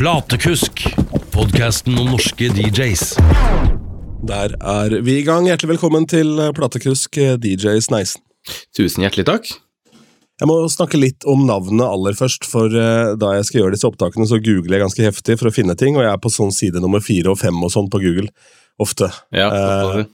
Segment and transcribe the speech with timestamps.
[0.00, 0.80] Platekusk,
[1.28, 3.02] podkasten om norske DJs.
[4.24, 5.44] Der er vi i gang.
[5.44, 8.22] Hjertelig velkommen til Platekusk DJ Sneisen.
[8.72, 9.50] Tusen hjertelig takk.
[10.40, 13.90] Jeg må snakke litt om navnet aller først, for eh, da jeg skal gjøre disse
[13.90, 16.56] opptakene, så googler jeg ganske heftig for å finne ting, og jeg er på sånn
[16.56, 18.32] side nummer fire og fem og sånn på Google.
[18.80, 19.12] Ofte.
[19.36, 20.04] Ja, Eh,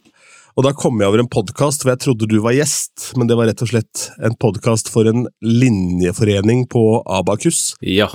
[0.56, 3.38] og da kom jeg over en podkast hvor jeg trodde du var gjest, men det
[3.38, 7.76] var rett og slett en podkast for en linjeforening på Abakus.
[7.86, 8.10] ja.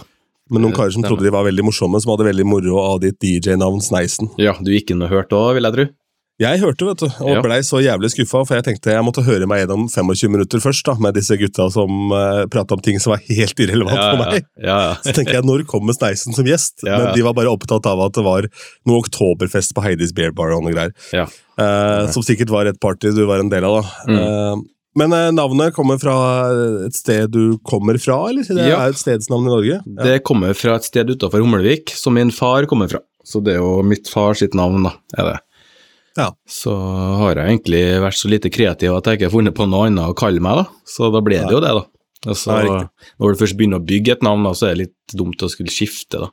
[0.52, 3.18] Med noen karer som trodde de var veldig morsomme, som hadde veldig moro av ditt
[3.23, 4.29] DJ-navn Sneisen.
[4.37, 5.87] ja, du gikk inn og hørte òg, vil jeg tro.
[6.41, 7.41] Jeg hørte, vet du, og Ja.
[7.46, 10.82] blei så jævlig skuffa, for jeg tenkte jeg måtte høre meg gjennom 25 minutter først,
[10.87, 14.24] da, med disse gutta som uh, prata om ting som var helt irrelevant Ja, for
[14.25, 14.46] meg.
[14.57, 14.96] ja, ja.
[15.05, 16.82] Så tenker jeg, når kommer Sneisen som gjest?
[16.83, 18.47] Men de var bare opptatt av at det var
[18.89, 20.91] noe oktoberfest på Heidis Beer Bar og noe greier.
[21.13, 21.27] Ja.
[21.61, 24.10] Eh, som sikkert var et party du var en del av, da.
[24.10, 24.18] Mm.
[24.18, 24.55] Eh,
[24.95, 26.15] men eh, navnet kommer fra
[26.87, 28.43] et sted du kommer fra, eller?
[28.43, 28.79] Det Ja.
[28.82, 29.77] er jo et stedsnavn i Norge.
[29.86, 30.04] Ja.
[30.04, 32.99] Det kommer fra et sted utenfor Humlevik, som min far kommer fra.
[33.23, 34.93] Så det er jo mitt far sitt navn, da.
[35.17, 35.39] er det.
[36.17, 36.31] Ja.
[36.49, 39.88] Så har jeg egentlig vært så lite kreativ at jeg ikke har funnet på noe
[39.88, 40.66] annet å kalle meg, da.
[40.85, 41.85] Så da ble det jo det, da.
[42.27, 42.89] Og så, Ja, riktig.
[43.19, 45.49] når du først begynner å bygge et navn, da, så er det litt dumt å
[45.49, 46.29] skulle skifte, da.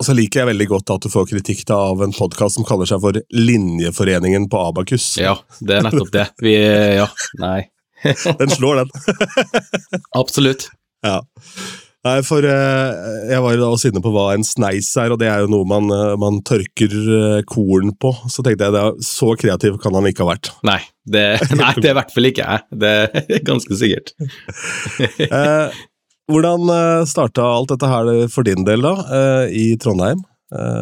[0.00, 2.64] Og så liker jeg veldig godt at du får kritikk da, av en podkast som
[2.68, 5.06] kaller seg for Linjeforeningen på Abakus.
[5.20, 6.26] Ja, det er nettopp det.
[6.42, 6.52] Vi
[6.98, 7.06] Ja,
[7.40, 7.68] nei.
[8.40, 8.90] Den slår, den.
[10.20, 10.70] Absolutt.
[11.06, 11.20] Ja.
[12.06, 15.18] Nei, for eh, jeg var jo da også inne på hva en sneis er, og
[15.18, 18.12] det er jo noe man, eh, man tørker eh, korn på.
[18.30, 20.52] Så tenkte jeg det er, så kreativ kan han ikke ha vært.
[20.66, 21.26] Nei, det,
[21.58, 22.66] nei, det er i hvert fall ikke jeg.
[22.84, 24.14] Det er ganske sikkert.
[25.26, 25.82] Eh,
[26.30, 26.70] hvordan
[27.06, 30.24] starta alt dette her for din del, da, i Trondheim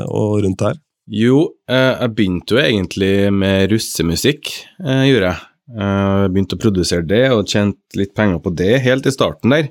[0.09, 0.79] og rundt her?
[1.05, 4.49] Jo, jeg begynte jo egentlig med russemusikk,
[4.81, 5.43] gjorde jeg.
[5.73, 9.71] Eh, begynte å produsere det og tjente litt penger på det helt i starten der.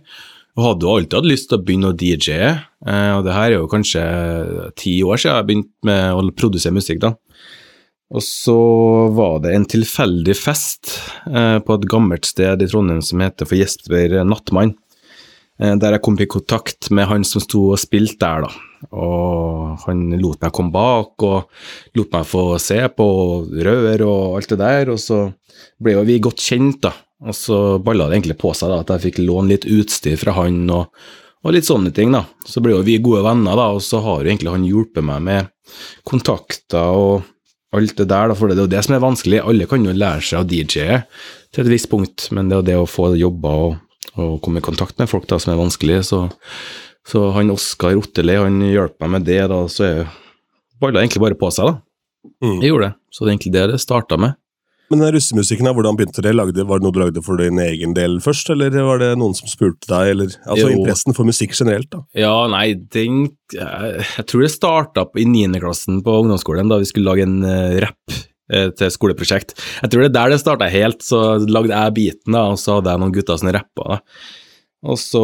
[0.58, 2.49] Og hadde jo alltid hatt lyst til å begynne å DJ-e,
[2.86, 4.03] eh, og det her er jo kanskje
[4.77, 7.14] ti år siden jeg begynte med å produsere musikk, da.
[8.14, 8.59] Og så
[9.17, 10.98] var det en tilfeldig fest
[11.30, 14.75] eh, på et gammelt sted i Trondheim som heter for Jesper Nattmann.
[15.64, 18.87] Der jeg kom i kontakt med han som sto og spilte der, da.
[18.98, 23.08] Og han lot meg komme bak og lot meg få se på
[23.54, 24.92] rør og alt det der.
[24.92, 25.20] Og så
[25.83, 26.93] ble jo vi godt kjent, da.
[27.23, 30.36] Og så balla det egentlig på seg da, at jeg fikk låne litt utstyr fra
[30.41, 30.89] han og,
[31.43, 32.25] og litt sånne ting, da.
[32.47, 35.23] Så ble jo vi gode venner, da, og så har jo egentlig han hjulpet meg
[35.23, 35.53] med
[36.08, 37.30] kontakter og
[37.73, 39.39] alt det der, da, for det er jo det som er vanskelig.
[39.42, 40.99] Alle kan jo lære seg å DJ-e
[41.53, 43.80] til et visst punkt, men det er jo det å få jobber og,
[44.13, 46.03] og komme i kontakt med folk da, som er vanskelig.
[46.11, 46.25] Så,
[47.09, 49.89] så han Oskar Otteli, han hjalp meg med det, da, så
[50.83, 51.81] balla egentlig bare på seg, da.
[52.43, 52.59] Mm.
[52.61, 52.95] Jeg gjorde det.
[53.11, 54.37] Så det er egentlig det det starta med.
[54.92, 56.33] Men den russemusikken, hvordan begynte det?
[56.36, 59.33] Lagde, var det noe du lagde for din egen del først, eller var det noen
[59.38, 60.11] som spurte deg?
[60.14, 60.73] Eller, altså Jo.
[60.76, 62.04] interessen for musikk generelt, da.
[62.17, 63.23] Ja, nei, den
[63.54, 68.16] Jeg, tror det starta i niendeklassen på ungdomsskolen, da vi skulle lage en uh, rapp
[68.52, 69.55] eh, til skoleprosjekt.
[69.82, 72.80] Jeg tror det er der det starta helt, så lagde jeg beaten, da, og så
[72.80, 73.89] hadde jeg noen gutter som rappa.
[73.95, 73.99] da.
[74.83, 75.23] Og så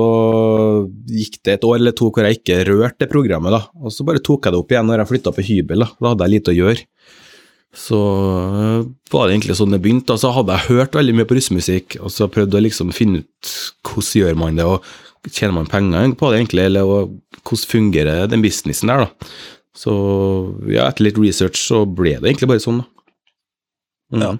[1.12, 3.66] gikk det et år eller to hvor jeg ikke rørte det programmet, da.
[3.84, 5.90] Og så bare tok jeg det opp igjen når jeg flytta på hybel, da.
[6.00, 6.86] Da hadde jeg lite å gjøre.
[7.76, 10.16] Så øh, var det egentlig sånn det begynte.
[10.16, 12.98] Og så hadde jeg hørt veldig mye på russemusikk, og så prøvde jeg liksom å
[12.98, 13.54] finne ut
[13.86, 18.44] hvordan gjør man det, og tjener man penger på det egentlig, eller hvordan fungerer den
[18.46, 19.34] businessen der, da.
[19.80, 19.94] Så
[20.68, 22.88] ja, etter litt research så ble det egentlig bare sånn, da.
[24.10, 24.24] Mm.
[24.24, 24.32] Ja.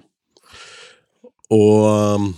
[1.54, 2.30] Og um,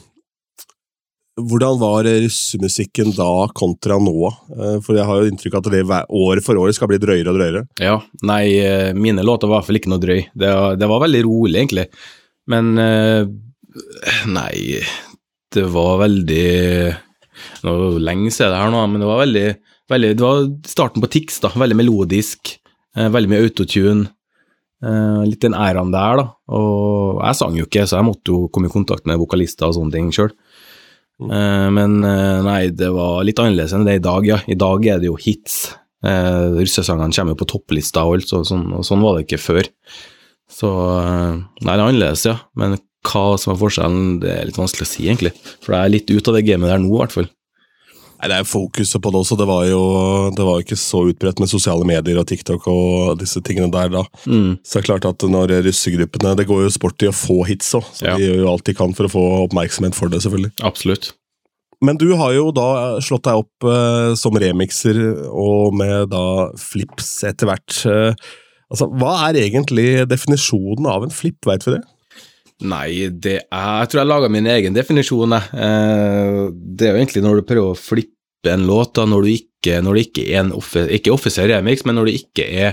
[1.41, 4.15] hvordan var russemusikken da kontra nå?
[4.53, 7.33] Eh, For jeg har jo inntrykk av at det år for år skal bli drøyere
[7.33, 7.63] og drøyere.
[7.81, 10.21] Ja, nei, eh, mine låter var i hvert fall ikke noe drøy.
[10.37, 11.87] Det var, det var veldig rolig, egentlig.
[12.53, 13.25] Men eh,
[14.29, 14.83] nei,
[15.53, 16.47] det var veldig
[17.65, 19.47] Nå er det lenge siden det her nå, men det var veldig,
[19.91, 21.49] veldig Det var starten på Tix, da.
[21.59, 22.59] Veldig melodisk.
[22.95, 24.11] veldig mye autotune.
[25.27, 26.27] litt den æraen der, da.
[26.53, 29.79] Og jeg sang jo ikke, så jeg måtte jo komme i kontakt med vokalister og
[29.79, 30.31] sånne ting sjøl.
[31.29, 34.39] Men eh, nei, det var litt annerledes enn det er i dag, ja.
[34.51, 35.59] I dag er det jo hits.
[36.03, 39.43] Eh, russesangene kommer jo på topplista og alt, så, sånn, og sånn var det ikke
[39.43, 39.69] før.
[40.53, 42.39] Så eh, Nei, det er annerledes, ja.
[42.59, 45.33] Men hva som er forskjellen, det er litt vanskelig å si, egentlig.
[45.63, 47.31] For jeg er litt ute av det gamet der nå, i hvert fall.
[48.23, 49.37] Nei, Det er fokuset på det også.
[49.39, 49.81] Det var jo
[50.37, 54.05] det var ikke så utbredt med sosiale medier og TikTok og disse tingene der da.
[54.31, 54.61] Mm.
[54.63, 57.73] Så det er klart at når russegruppene Det går jo sport i å få hits
[57.75, 58.17] òg, så Ja.
[58.17, 60.53] de gjør jo alt de kan for å få oppmerksomhet for det, selvfølgelig.
[60.63, 61.13] Absolutt.
[61.83, 67.25] Men du har jo da slått deg opp eh, som remixer, og med da flips
[67.27, 67.75] etter hvert.
[67.91, 68.15] Eh,
[68.71, 71.83] altså, Hva er egentlig definisjonen av en flip, veit vi det?
[72.63, 75.63] Nei, det er Jeg tror jeg laga min egen definisjon, jeg.
[75.67, 79.33] Eh, det er jo egentlig når du prøver å flippe en låt, da, når du
[79.37, 80.53] ikke Når det ikke er en
[80.99, 82.71] ikke offisiell remix, men når det ikke er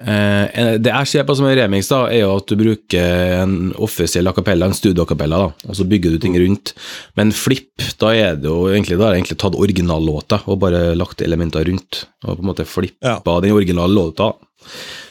[0.00, 3.54] eh, Det jeg ser på som en remix, da, er jo at du bruker en
[3.80, 6.74] offisiell a en studio a og så bygger du ting rundt.
[7.16, 10.94] Men flipp, da er det jo egentlig Da har jeg egentlig tatt originallåta og bare
[10.94, 14.32] lagt elementer rundt, og på en måte flippa den originale låta.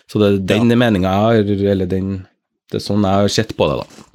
[0.10, 2.29] Så det er den meninga jeg har, eller den
[2.70, 4.06] Det er sånn jeg har sett på det, da.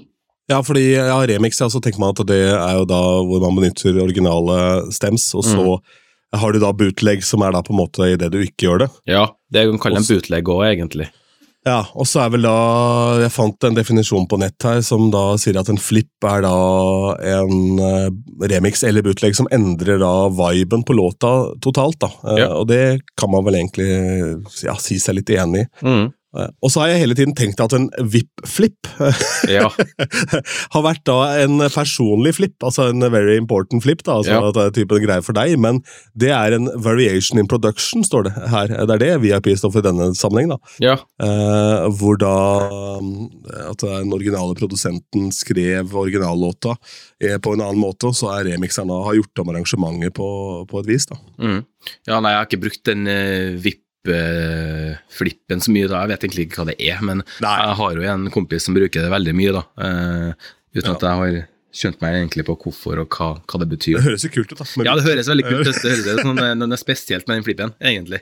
[0.52, 3.56] Ja, fordi ja, remix, ja, så tenker man at det er jo da hvor man
[3.56, 4.58] benytter originale
[4.92, 5.78] stems, og så
[6.34, 8.82] har du da bootleg, som er da på en måte i det du ikke gjør
[8.84, 8.88] det.
[9.08, 11.08] Ja, det kan kalle en bootleg òg, egentlig.
[11.64, 12.50] Ja, og så er vel da
[13.22, 16.50] Jeg fant en definisjon på nett her som da sier at en flip er da
[17.40, 18.10] en eh,
[18.52, 21.30] remix eller bootleg som endrer da viben på låta
[21.64, 22.10] totalt, da.
[22.28, 22.50] Eh, Ja.
[22.58, 23.88] Og det kan man vel egentlig
[24.66, 25.70] ja, si seg litt enig i.
[25.86, 26.04] Mm.
[26.34, 28.88] Eh, Og så har jeg hele tiden tenkt at en VIP-flip
[29.50, 29.68] Ja.
[30.74, 34.40] har vært da en personlig flip, altså en very important flip, da, altså Ja.
[34.48, 35.82] at det er typen greier for deg, men
[36.18, 38.66] det er en variation in production, står det her.
[38.86, 40.58] Det er det VIP står for i denne sammenheng, da.
[40.82, 40.96] ja.
[41.22, 42.34] Eh, hvor da
[42.98, 43.30] um,
[43.70, 46.74] at den originale produsenten skrev originallåta
[47.20, 50.28] eh, på en annen måte, og så er remixeren da har gjort om arrangementet på,
[50.70, 51.18] på et vis, da.
[51.38, 51.62] Mm.
[52.08, 53.58] Ja, nei, jeg har ikke brukt den uh,
[54.04, 56.02] VIP-flippen så mye, da.
[56.04, 57.54] Jeg vet egentlig ikke hva det er, men Nei.
[57.60, 59.64] jeg har jo en kompis som bruker det veldig mye, da.
[59.80, 60.94] uh, uten Ja.
[60.96, 61.40] at jeg har
[61.74, 64.66] skjønt meg egentlig på hvorfor og hva, hva det Det høres jo kult ut, da.
[64.86, 65.74] Ja, det høres veldig kult ut.
[65.82, 68.20] Det høres ut som det er spesielt med den flippen, egentlig.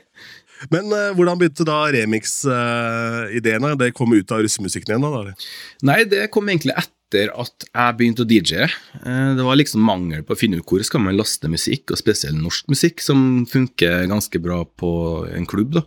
[0.71, 3.75] men uh, hvordan begynte da remix-ideene?
[3.77, 5.21] det kom ut av russemusikken igjen, da?
[5.21, 5.47] eller?
[5.83, 8.67] Nei, det kom egentlig etter at jeg begynte å DJ-e.
[9.05, 11.97] Eh, Det var liksom mangel på å finne ut hvor skal man laste musikk, og
[12.01, 14.93] spesielt norsk musikk, som funker ganske bra på
[15.33, 15.73] en klubb.
[15.79, 15.83] da.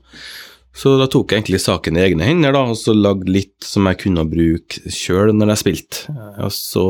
[0.77, 3.87] Så da tok jeg egentlig saken i egne hender da, og så lagde litt som
[3.89, 6.17] jeg kunne bruke sjøl når jeg spilte.
[6.45, 6.87] Og så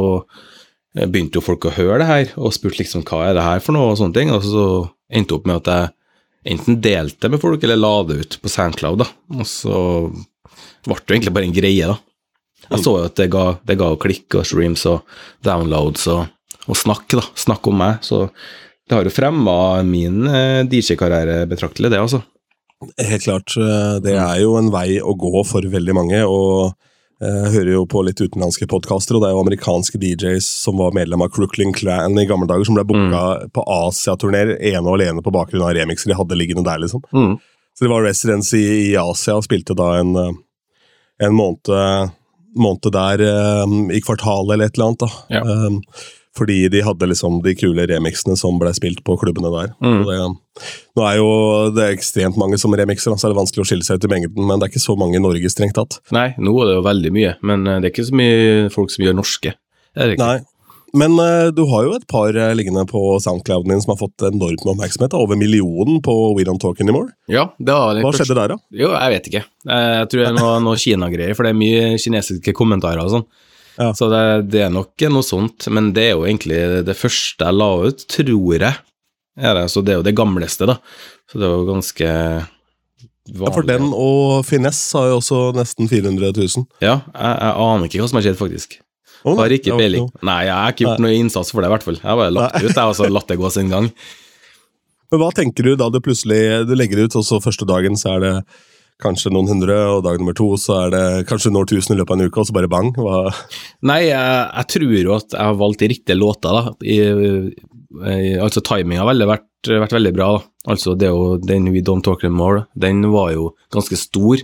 [0.97, 3.61] eh, begynte jo folk å høre det her, og spurte liksom hva er det her
[3.63, 4.33] for noe, og sånne ting.
[4.35, 4.67] Og så
[5.13, 8.99] endte opp med at jeg enten delte med folk, eller la det ut på SoundCloud.
[9.05, 9.09] da.
[9.39, 9.79] Og så
[10.87, 11.97] ble det egentlig bare en greie, da.
[12.71, 16.27] Jeg så jo at det ga, det ga klikk og streams og downloads og,
[16.67, 17.25] og snakk, da.
[17.39, 18.01] Snakk om meg.
[18.07, 18.27] Så
[18.87, 22.23] det har jo fremma min eh, DJ-karriere betraktelig, det, altså.
[23.01, 23.55] Helt klart.
[23.59, 26.25] eh, Det er jo en vei å gå for veldig mange.
[26.27, 26.75] og
[27.17, 30.93] jeg hører jo på litt utenlandske podkaster, og det er jo amerikanske DJs som var
[30.93, 33.23] medlem av Crooklyn Clan i gamle dager, som ble booka
[33.57, 37.01] på Asia-turneer ene og alene på bakgrunn av remixer de hadde liggende der, liksom.
[37.17, 37.39] Mm.
[37.73, 40.37] Så det var residency i, Asia og spilte da en, eh,
[41.25, 41.73] en måned,
[42.61, 45.05] måned der eh, i kvartalet eller et eller annet.
[45.05, 45.11] da.
[45.39, 45.43] Ja.
[45.45, 45.83] Um,
[46.37, 49.71] fordi de hadde liksom de kule remixene som ble spilt på klubbene der.
[49.81, 50.03] Mm.
[50.05, 50.17] Det,
[50.99, 51.31] nå er jo
[51.73, 54.13] det er ekstremt mange som remixer, så er det vanskelig å skille seg ut i
[54.13, 56.01] mengden, men det er ikke så mange i Norge, strengt tatt.
[56.15, 58.93] Nei, nå er det jo veldig mye, men eh, det er ikke så mye folk
[58.93, 59.55] som gjør norske.
[59.97, 60.29] Det ikke.
[60.29, 60.39] Nei.
[60.95, 64.27] Men uh, du har jo et par uh, liggende på Soundclouden din som har fått
[64.29, 65.11] enormt med oppmerksomhet.
[65.13, 67.11] da, Over millionen på We Don't Talk Anymore.
[67.31, 68.61] Ja, det var Hva skjedde der, da?
[68.71, 69.45] Jo, jeg vet ikke.
[69.67, 73.29] Jeg tror det er noe, noe Kina-greier, for det er mye kinesiske kommentarer og sånn.
[73.77, 73.91] Ja.
[73.97, 74.25] Så det,
[74.55, 78.07] det er nok noe sånt, men det er jo egentlig det første jeg la ut,
[78.09, 78.83] tror jeg.
[79.37, 80.79] Ja, det, så det er jo det gamleste, da.
[81.29, 82.13] Så det er jo ganske
[83.27, 83.49] Vanlig.
[83.49, 86.67] Ja, For den og Finesse har jo også nesten 400 000.
[86.79, 88.77] Ja, jeg, jeg aner ikke hva som har skjedd, faktisk.
[89.27, 90.07] Å, Har ikke peiling.
[90.27, 91.99] Nei, jeg har ikke gjort noe innsats for det, i hvert fall.
[91.99, 93.91] Jeg har bare lagt det ut, jeg, og så latt det gå sin gang.
[95.11, 98.17] Men hva tenker du da du plutselig du legger ut, og så første dagen så
[98.17, 98.33] er det
[99.03, 102.15] kanskje noen hundre, og dag nummer to så er det kanskje når tusen i løpet
[102.15, 102.93] av en uke, og så bare bang?
[102.97, 103.27] Hva?
[103.91, 106.73] Nei, jeg, jeg tror jo at jeg har valgt de riktige låter, da.
[106.81, 106.97] I,
[108.07, 110.73] i, altså timinga har veldig vært, vært veldig bra, da.
[110.73, 114.43] Altså det er jo den We Don't Talk Anymore, den var jo ganske stor,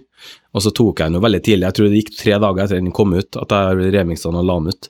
[0.55, 1.67] og så tok jeg den jo veldig tidlig.
[1.69, 4.49] Jeg tror det gikk tre dager etter den kom ut, at jeg remixet den og
[4.49, 4.88] la den ut.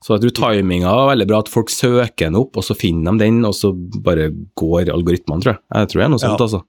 [0.00, 3.18] Så jeg tror timinga var veldig bra, at folk søker den opp, og så finner
[3.18, 5.62] de den, og så bare går algoritmene, tror jeg.
[5.76, 6.46] Jeg tror det er noe sånt, Ja.
[6.46, 6.62] altså.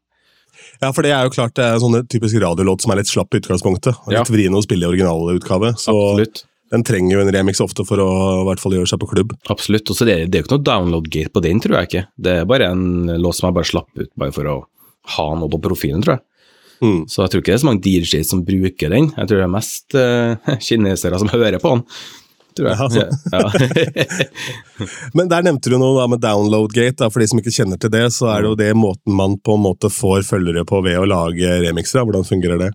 [0.81, 3.07] Ja, for det er jo klart det er sånne typiske typisk radiolåt som er litt
[3.09, 3.95] slapp i utgangspunktet.
[4.05, 4.19] og Ja.
[4.19, 6.43] Litt vrien å spille i originalutgave, så Absolutt.
[6.71, 8.09] Den trenger jo en remix ofte for å
[8.41, 9.35] i hvert fall gjøre seg på klubb.
[9.51, 9.91] Absolutt.
[9.91, 12.03] Og så det, det er jo ikke noe download-gate på den, tror jeg ikke.
[12.15, 14.57] Det er bare en låt som jeg bare slapp ut bare for å
[15.17, 16.25] ha noe på profilen, tror jeg.
[16.81, 17.01] Mm.
[17.11, 19.11] Så jeg tror ikke det er så mange DJs som bruker den.
[19.13, 21.83] Jeg tror det er mest uh, kinesere som hører på den.
[22.57, 22.77] Tror jeg.
[22.77, 23.49] Ja, Ja.
[25.17, 26.97] Men der nevnte du noe da med downloadgate.
[27.03, 27.09] Da.
[27.11, 29.55] For de som ikke kjenner til det, så er det jo det måten man på
[29.57, 32.03] en måte får følgere på ved å lage remixer.
[32.07, 32.71] Hvordan fungerer det?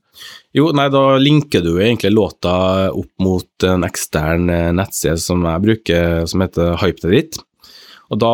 [0.56, 2.54] jo, nei, da linker du egentlig låta
[2.88, 7.36] opp mot en ekstern eh, nettside som jeg bruker, som heter Hypededit.
[8.08, 8.32] Og da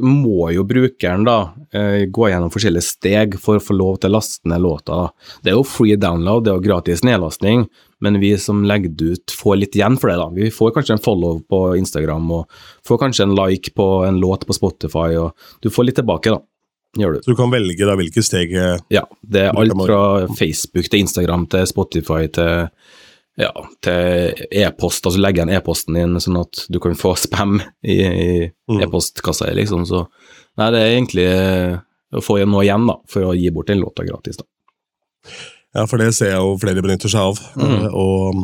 [0.00, 1.36] må jo brukeren da
[1.76, 5.10] eh, gå gjennom forskjellige steg for å få lov til å laste ned låta.
[5.44, 7.66] Det er jo free download, det er jo gratis nedlastning,
[8.00, 10.16] men vi som legger det ut, får litt igjen for det.
[10.20, 10.28] da.
[10.36, 14.46] Vi får kanskje en follow på Instagram, og får kanskje en like på en låt
[14.48, 16.40] på Spotify, og du får litt tilbake, da.
[16.98, 17.20] gjør du.
[17.22, 20.00] Så du kan velge da hvilke steg eh, Ja, det er alt fra
[20.38, 22.70] Facebook til Instagram til Spotify til
[23.40, 27.94] ja, til e-post, altså legge igjen e-posten din sånn at du kan få spam i,
[28.02, 28.32] i
[28.70, 28.82] Mm.
[28.84, 29.82] e-postkassa di, liksom.
[29.88, 30.02] Så
[30.58, 31.78] nei, det er egentlig eh,
[32.14, 34.44] å få noe igjen, da, for å gi bort den låta gratis, da.
[35.76, 37.38] Ja, for det ser jeg jo flere benytter seg av.
[37.56, 37.76] Mm.
[37.86, 38.40] Eh, Og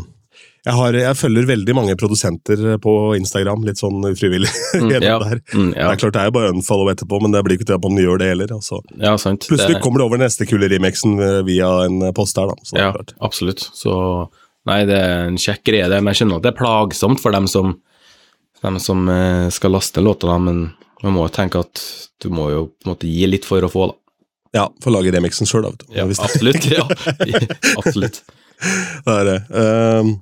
[0.67, 4.51] jeg, har, jeg følger veldig mange produsenter på Instagram, litt sånn ufrivillig.
[4.77, 7.57] Mm, ja, mm, Det er klart det er jo bare unfollow etterpå, men det blir
[7.57, 8.51] ikke til at man gjør det heller.
[8.59, 8.81] Altså.
[9.01, 9.47] ja, sant.
[9.49, 12.55] Plutselig Det- kommer det over neste kule remixen eh, via en post der, da.
[12.67, 13.15] Så Ja, klart.
[13.25, 13.63] absolutt.
[13.75, 13.95] Så
[14.69, 16.03] nei, det er en kjekk greie, det.
[16.03, 17.77] Men jeg skjønner at det er plagsomt for dem som,
[18.63, 20.37] dem som eh, skal laste låta.
[20.43, 21.83] Men man må jo tenke at
[22.23, 23.97] du må jo på en måte gi litt for å få, da.
[24.57, 25.73] Ja, får lage remixen sjøl, da.
[25.75, 25.97] vet du.
[25.97, 26.69] Ja, absolutt.
[26.73, 26.87] Ja,
[27.81, 28.23] absolutt.
[29.07, 29.39] det er det.
[29.53, 30.15] Um,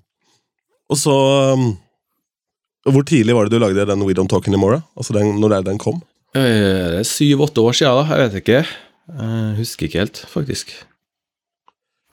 [0.90, 1.14] og så
[1.54, 1.68] um,
[2.90, 4.82] Hvor tidlig var det du lagde den We Don't Talk Anymore?
[4.98, 6.02] Altså den, når den kom?
[6.34, 8.18] Eh, syv-åtte år siden, da.
[8.18, 8.64] Jeg vet ikke.
[9.14, 10.74] Jeg husker ikke helt, faktisk.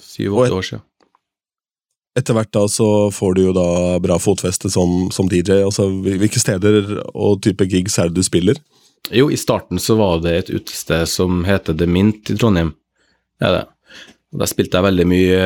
[0.03, 0.85] Syv-åtte år siden.
[2.19, 2.85] Etter hvert da så
[3.15, 3.65] får du jo da
[4.03, 5.61] bra fotfeste som, som DJ.
[5.63, 8.59] altså Hvilke steder og type gigs er det du spiller?
[9.09, 12.75] Jo, i starten så var det et utested som heter The Mint i Trondheim.
[13.41, 13.63] Er det.
[14.31, 15.39] Og Der spilte jeg veldig mye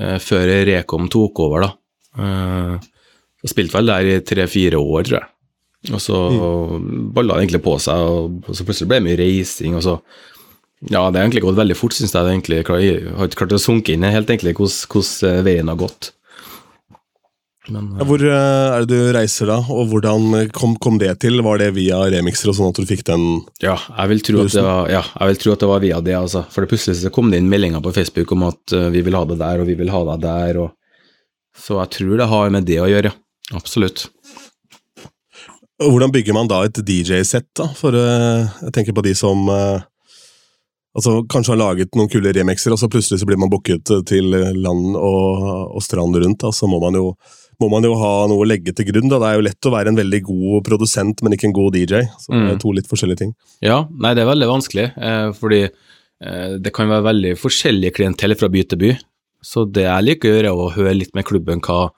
[0.00, 1.72] eh, før Rekom tok over, da.
[2.16, 2.86] Eh,
[3.44, 5.28] jeg spilte vel der i tre-fire år, tror jeg.
[5.94, 6.16] Og så
[7.14, 10.00] balla det egentlig på seg, og så plutselig ble det mye reising, og så
[10.92, 12.42] Ja, det har egentlig gått veldig fort, syns jeg.
[12.52, 16.10] Jeg har ikke klart å sunke inn helt egentlig hvordan hvordan, eh, veien har gått.
[17.72, 21.12] Men eh, Ja, Hvor eh, er det du reiser da, og hvordan kom, kom det
[21.24, 21.40] til?
[21.44, 23.26] Var det via remixer og sånn at du fikk den
[23.64, 26.00] Ja, jeg vil tro at det var, ja, jeg vil tro at det var via
[26.04, 26.44] det, altså.
[26.52, 29.18] For det plutselig så kom det inn meldinger på Facebook om at eh, vi vil
[29.18, 30.74] ha det der, og vi vil ha deg der, og
[31.56, 33.20] Så jeg tror det har med det å gjøre, ja.
[33.56, 34.08] Absolutt.
[35.82, 37.68] Og Hvordan bygger man da et DJ-sett, da?
[37.76, 39.78] For uh, jeg tenker på de som uh,
[40.96, 44.34] altså kanskje har laget noen kule remixer, og så plutselig så blir man booket til
[44.56, 45.44] land og,
[45.76, 46.40] og strand rundt.
[46.42, 46.52] Da.
[46.52, 47.12] Så må man, jo,
[47.60, 49.08] må man jo ha noe å legge til grunn.
[49.08, 49.18] Da.
[49.22, 52.02] Det er jo lett å være en veldig god produsent, men ikke en god DJ.
[52.20, 52.60] Så det er Mm.
[52.60, 53.34] to litt forskjellige ting.
[53.62, 55.62] Ja, nei, det er veldig vanskelig, eh, fordi
[56.20, 58.98] eh, det kan være veldig forskjellige klientell fra by til by.
[59.44, 61.90] Så det jeg liker å gjøre, er å høre litt med klubben hva,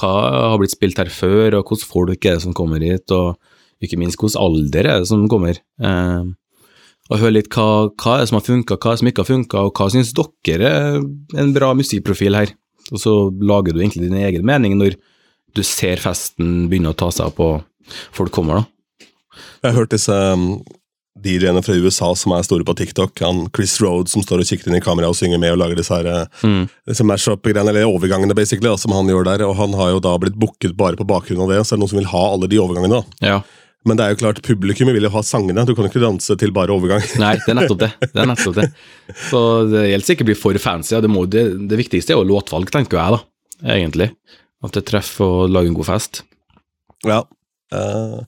[0.00, 0.12] hva
[0.50, 3.36] har blitt spilt her før, og hvordan folk er det som kommer hit, og
[3.82, 5.58] ikke minst hvordan alder er det som kommer.
[5.80, 6.24] Eh,
[7.10, 9.22] og høre litt hva, hva er det som har funka, hva er det som ikke
[9.22, 10.96] har funka, og hva syns dere er
[11.38, 12.54] en bra musikkprofil her?
[12.92, 13.12] Og så
[13.42, 14.96] lager du egentlig din egen mening når
[15.56, 17.62] du ser festen begynne å ta seg opp og
[18.14, 19.06] folk kommer, da.
[19.62, 20.60] Jeg har hørt disse um,
[21.16, 23.18] DJ-ene fra USA som er store på TikTok.
[23.24, 25.78] Han Chris Rhodes som står og kikker inn i kamera og synger med og lager
[25.80, 26.66] disse, her, eh, Mm.
[26.88, 29.46] disse mash-up-greiene, eller overgangene, basically, da, som han gjør der.
[29.48, 31.84] Og han har jo da blitt booket bare på bakgrunn av det, så er det
[31.86, 33.00] noen som vil ha alle de overgangene.
[33.00, 33.26] da.
[33.26, 33.40] Ja.
[33.86, 35.62] Men det er jo klart, publikum vil jo ha sangene.
[35.66, 37.04] Du kan jo ikke danse til bare overgang.
[37.22, 37.92] Nei, det er nettopp det.
[38.02, 38.66] Det er nettopp det.
[39.28, 39.40] Så
[39.70, 40.96] det gjelder ikke å bli for fancy.
[41.04, 43.70] Det, må, det, det viktigste er jo låtvalg, tenker jeg, da.
[43.76, 44.10] Egentlig.
[44.66, 46.24] At det treffer og lager en god fest.
[47.06, 47.22] Ja.
[47.74, 48.18] Eh,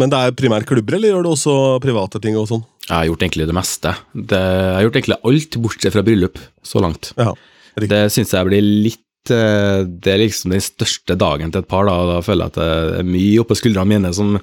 [0.00, 2.64] men det er primært klubber, eller gjør du også private ting og sånn?
[2.86, 3.94] Jeg har gjort egentlig det meste.
[4.14, 7.12] Det, jeg har gjort egentlig alt bortsett fra bryllup, så langt.
[7.20, 7.34] Ja.
[7.80, 11.92] Det syns jeg blir litt Det er liksom den største dagen til et par, da.
[12.00, 14.38] og Da føler jeg at det er mye oppå skuldrene mine som,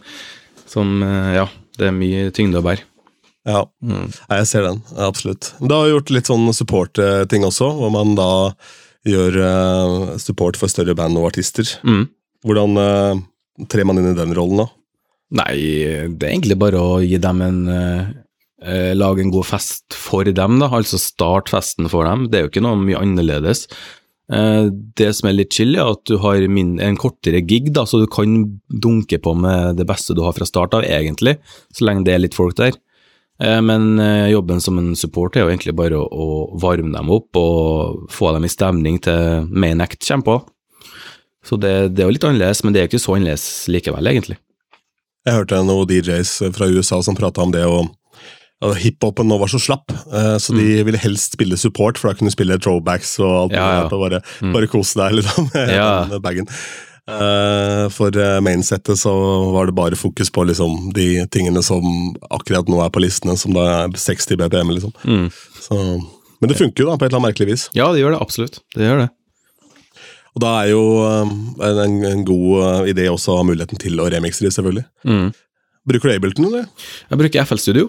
[0.69, 1.47] som eh, Ja,
[1.79, 2.83] det er mye tyngde å bære.
[3.47, 4.09] Ja, Mm.
[4.29, 4.81] Jeg ser den.
[4.99, 5.53] Absolutt.
[5.63, 8.29] Du har gjort litt sånn support-ting også, hvor man da
[9.07, 11.63] gjør eh, support for større band og artister.
[11.87, 12.09] Mm.
[12.43, 13.21] Hvordan eh,
[13.71, 14.67] trer man inn i den rollen, da?
[15.39, 15.55] Nei,
[16.11, 18.03] det er egentlig bare å gi dem en eh,
[18.63, 20.67] eh, Lage en god fest for dem, da.
[20.75, 22.27] Altså start festen for dem.
[22.31, 23.65] Det er jo ikke noe mye annerledes.
[24.33, 24.65] Eh,
[24.99, 28.07] det som er litt chill, er at du har en kortere gig, da, så du
[28.11, 31.37] kan dunke på med det beste du har fra start av, egentlig,
[31.75, 32.75] så lenge det er litt folk der.
[33.43, 36.27] Eh, men eh, jobben som en support er jo egentlig bare å,
[36.59, 40.37] varme dem opp og få dem i stemning til main act kommer på.
[41.47, 44.11] Så det, det er jo litt annerledes, men det er jo ikke så annerledes likevel,
[44.11, 44.41] egentlig.
[45.27, 47.87] Jeg hørte noen DJs fra USA som prata om det, og
[48.81, 52.31] hiphopen nå var så slapp, eh, så de ville helst spille support, for da kunne
[52.31, 53.57] du spille throwbacks og alt Mm.
[53.57, 53.83] Ja, ja.
[53.85, 54.53] og bare, Mm.
[54.53, 56.05] bare kose deg liksom, med Ja.
[56.09, 56.47] den bagen.
[57.07, 59.13] Eh, for uh, mainsettet så
[59.53, 61.85] var det bare fokus på liksom, de tingene som
[62.31, 64.91] akkurat nå er på listene, som da er 60 BPM, liksom.
[65.05, 65.29] Mm.
[65.61, 65.77] Så,
[66.41, 67.69] men det funker jo da, på et eller annet merkelig vis.
[67.77, 68.59] Ja, det gjør det absolutt.
[68.75, 69.09] Det gjør det.
[70.35, 71.31] Og da er jo eh,
[71.85, 74.83] en, en god eh, idé også å ha muligheten til å remixe de, selvfølgelig.
[75.07, 75.31] Mm.
[75.87, 76.67] Bruker du Ableton, eller?
[77.09, 77.87] Jeg bruker FL Studio.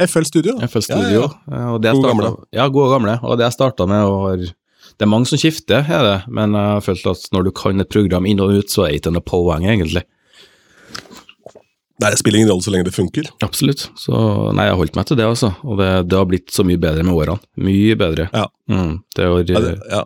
[0.00, 0.56] FL Studio?
[0.66, 1.20] FL Studio.
[1.22, 2.30] Ja, ja, eh, Og Gode gamle.
[2.52, 3.18] Ja, gode gamle.
[3.22, 6.72] Og det jeg starta med, var Det er mange som skifter, er det, men jeg
[6.76, 9.14] har følt at når du kan et program inn og ut, så er det ikke
[9.14, 10.04] noe poeng, egentlig.
[12.02, 13.30] Nei, Det spiller ingen rolle så lenge det funker.
[13.42, 13.88] Absolutt.
[13.98, 14.12] Så
[14.52, 15.52] nei, jeg har holdt meg til det, altså.
[15.64, 17.38] Og det, det har blitt så mye bedre med årene.
[17.56, 18.28] Mye bedre.
[18.34, 18.48] Ja.
[18.70, 20.02] Mm, det har Ja, det, ja.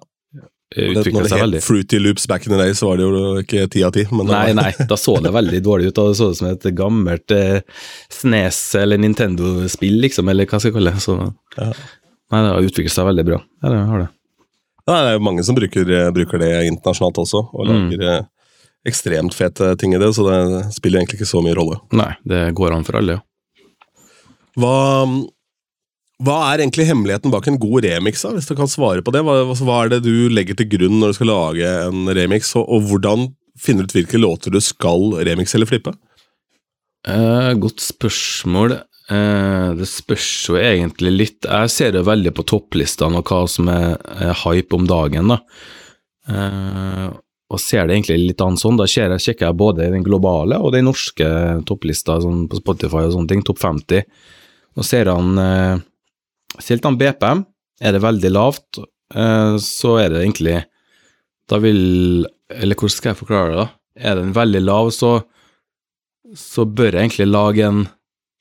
[0.74, 1.60] Det, når utvikla det seg veldig.
[1.64, 4.04] Fruity Loops back in the day, så var det jo ikke ti av ti.
[4.12, 5.96] Nei, nei, da så det veldig dårlig ut.
[5.96, 7.60] Da det så ut som et gammelt eh,
[8.12, 11.04] Snes eller Nintendo-spill, liksom, eller hva skal jeg kalle det.
[11.04, 11.16] Så
[11.58, 11.72] Ja.
[12.28, 13.38] Nei, det har utviklet seg veldig bra.
[13.64, 14.08] Ja, det har det.
[14.88, 17.88] Ja, det er jo mange som bruker, eh, bruker det internasjonalt også, og Mm.
[17.88, 18.26] lager mm.
[18.88, 21.80] ekstremt fete ting i det, så det spiller egentlig ikke så mye rolle.
[21.92, 23.20] Nei, det går an for alle, ja.
[24.58, 25.08] Hva,
[26.26, 29.22] hva er egentlig hemmeligheten bak en god remix, da, hvis du kan svare på det?
[29.22, 32.50] Hva, altså, hva er det du legger til grunn når du skal lage en remix,
[32.58, 35.94] og, og hvordan finner du ut hvilke låter du skal remixe eller flippe?
[37.06, 38.74] Eh, godt spørsmål.
[39.08, 43.70] Eh, det spørs jo egentlig litt Jeg ser jo veldig på topplistene og hva som
[43.72, 43.96] er,
[44.42, 45.38] hype om dagen, da.
[46.28, 47.06] Eh,
[47.48, 48.76] og ser det egentlig litt an sånn.
[48.76, 51.28] Da sjekker jeg både den globale og den norske
[51.68, 54.02] topplista sånn på Spotify og sånne ting, topp 50.
[54.76, 55.86] Og ser han eh,
[56.62, 57.44] Selv BPM,
[57.80, 58.80] er det veldig lavt,
[59.14, 60.64] eh, så er det egentlig
[61.48, 63.68] Da vil Eller hvordan skal jeg forklare det, da?
[63.98, 65.22] Er den veldig lav, så
[66.36, 67.84] så bør jeg egentlig lage en,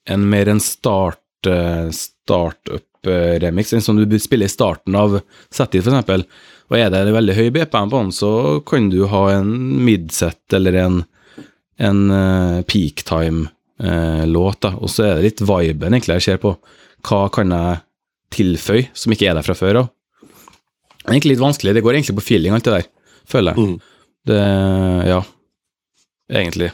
[0.10, 5.20] en mer en start, eh, startup-remix, en som du spiller i starten av
[5.54, 6.26] settet, eksempel.
[6.68, 8.32] Og er det en veldig høy BPM på den, så
[8.68, 9.54] kan du ha en
[9.88, 11.02] midset eller en,
[11.80, 14.74] en eh, peak time-låt, da.
[14.82, 16.58] Og så er det litt viben egentlig jeg ser på.
[17.08, 17.84] Hva kan jeg
[18.34, 19.90] tilføye som ikke er der fra før av?
[21.08, 22.88] Egentlig litt vanskelig, det går egentlig på feeling, alt det der,
[23.32, 23.64] føler jeg.
[23.64, 23.78] Mm.
[24.28, 24.40] Det,
[25.08, 25.20] ja,
[26.36, 26.72] egentlig.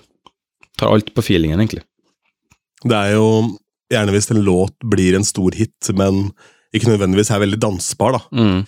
[0.80, 1.84] Tar alt på feelingen, egentlig.
[2.84, 3.28] Det er jo
[3.94, 6.32] gjerne hvis en låt blir en stor hit, men
[6.74, 8.24] ikke nødvendigvis er veldig dansbar, da.
[8.34, 8.64] Mm.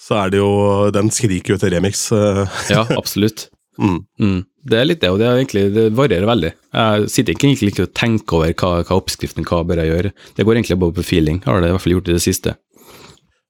[0.00, 0.50] Så er det jo
[0.96, 2.06] Den skriker jo etter remix.
[2.16, 3.50] eh, Ja, absolutt.
[3.76, 3.98] Mm.
[4.18, 4.38] Mm.
[4.60, 6.50] Det er litt det, og det, er egentlig, det varierer veldig.
[6.76, 10.12] Jeg sitter ikke egentlig ikke og tenker over hva, hva oppskriften hva bør jeg gjøre.
[10.36, 12.56] Det går egentlig bare på feeling, har det i hvert fall gjort i det siste.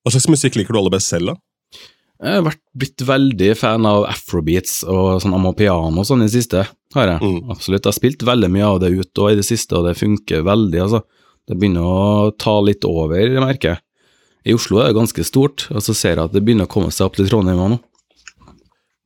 [0.00, 1.40] Hva slags musikk liker du aller best selv, da?
[2.20, 6.34] Jeg har vært, blitt veldig fan av afrobeats og sånn amapiano og sånn i det
[6.34, 7.20] siste, har jeg.
[7.24, 7.52] Mm.
[7.54, 7.80] Absolutt.
[7.80, 10.44] Jeg har spilt veldig mye av det ute og i det siste, og det funker
[10.46, 11.02] veldig, altså.
[11.48, 13.82] Det begynner å ta litt over, merker jeg.
[14.46, 16.92] I Oslo er det ganske stort, og så ser jeg at det begynner å komme
[16.94, 17.80] seg opp til Trondheim nå.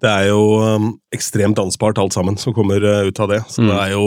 [0.05, 3.43] Det er jo um, ekstremt dansbart alt sammen som kommer uh, ut av det.
[3.49, 3.71] Så Mm.
[3.73, 4.07] det er jo,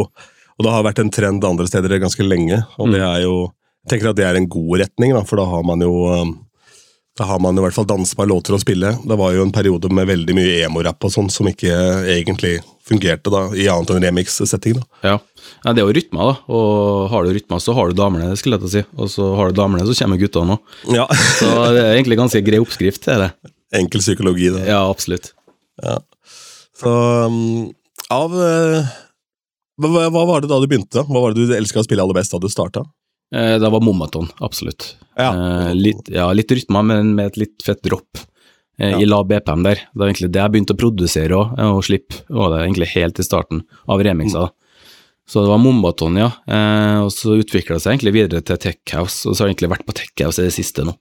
[0.58, 3.08] og det har vært en trend andre steder ganske lenge, og det Mm.
[3.16, 3.38] er jo
[3.88, 6.34] Jeg tenker at det er en god retning, da, for da har man jo um,
[7.18, 8.92] da har man i hvert fall dansbare låter å spille.
[9.08, 11.72] Det var jo en periode med veldig mye emo-rapp og sånn som ikke
[12.06, 14.76] egentlig fungerte da, i annet enn remix-setting.
[14.76, 14.84] da.
[15.08, 15.16] Ja.
[15.66, 16.36] ja, det er jo rytmer, da.
[16.54, 18.84] Og har du rytmer, så har du damene, skulle jeg til å si.
[19.02, 20.94] Og så har du damene, så kommer guttene òg.
[20.94, 21.08] Ja,
[21.40, 23.32] Så det er egentlig ganske grei oppskrift, det er det.
[23.82, 24.68] Enkel psykologi, det.
[24.68, 25.32] Ja, absolutt.
[26.78, 26.92] Så
[27.28, 27.70] um,
[28.14, 28.86] av uh,
[29.82, 31.04] hva, hva var det da du begynte?
[31.08, 32.84] Hva var det du elska å spille aller best da du starta?
[33.36, 34.96] Eh, Det var Momaton, absolutt.
[35.20, 35.32] Ja.
[35.34, 38.22] Eh, litt, ja, litt rytmer, men med et litt fett dropp
[38.80, 39.00] eh, Ja.
[39.02, 39.82] i lav BPM der.
[39.92, 42.22] Det var egentlig det jeg begynte å produsere òg, og slippe.
[42.32, 44.48] Og det var egentlig helt i starten av remixer.
[44.48, 44.56] Mm.
[45.28, 46.30] Så det var Mombaton, ja.
[46.48, 49.58] Eh, og så utvikla det seg egentlig videre til Tech House, og så har jeg
[49.58, 50.96] egentlig vært på Tech House i det siste nå.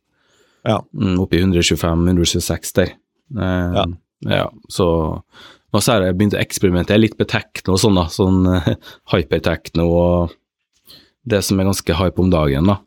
[0.67, 0.81] Ja.
[0.99, 2.91] Mm, Oppe i 125-126 der.
[3.39, 3.87] Eh, Ja.
[4.25, 4.49] Ja.
[4.73, 4.89] Så
[5.77, 8.07] så har jeg begynt å eksperimentere litt med tekno og sånn, da.
[8.09, 8.69] Sånn eh,
[9.13, 10.37] hypertekno og
[11.27, 12.79] det som er ganske hype om dagen, da.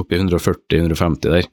[0.00, 1.46] Oppi 140-150 der.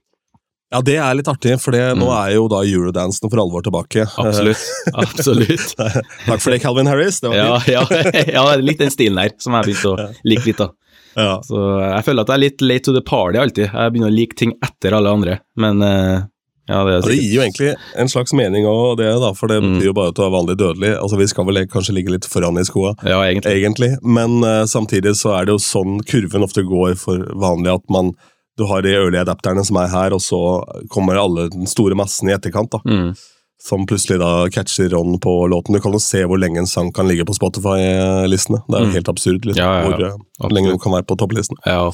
[0.73, 1.99] Ja, det er litt artig, for mm.
[2.01, 4.07] nå er jo da eurodansen for alvor tilbake.
[4.17, 4.63] Absolutt.
[5.03, 5.75] Absolutt.
[6.25, 7.19] Takk for det, Calvin Harris.
[7.21, 8.15] Det var Ja, fint.
[8.15, 10.71] ja, ja, litt den stilen der som jeg begynte å like litt, da.
[11.13, 11.35] Ja.
[11.45, 13.67] Så jeg føler at jeg er litt late to the party alltid.
[13.69, 16.25] Jeg begynner å like ting etter alle andre, men eh,
[16.69, 19.47] ja, det er Ja, det gir jo egentlig en slags mening òg, det, da, for
[19.47, 19.77] det Mm.
[19.79, 20.91] betyr jo bare at du er vanlig dødelig.
[21.01, 23.51] Altså, Vi skal vel kanskje ligge litt foran i skoa, Ja, egentlig.
[23.63, 27.89] egentlig, men uh, samtidig så er det jo sånn kurven ofte går for vanlig at
[27.89, 28.13] man
[28.55, 32.29] du har de early adapterne som er her, og så kommer alle den store massen
[32.29, 33.15] i etterkant, da, Mm.
[33.59, 35.73] som plutselig da catcher on på låten.
[35.73, 38.61] Du kan jo se hvor lenge en sang kan ligge på Spotify-listene.
[38.69, 38.93] Det er jo Mm.
[38.93, 40.17] helt absurd liksom, Ja, ja, ja.
[40.39, 41.57] hvor eh, lenge de kan være på topplisten.
[41.65, 41.89] Ja.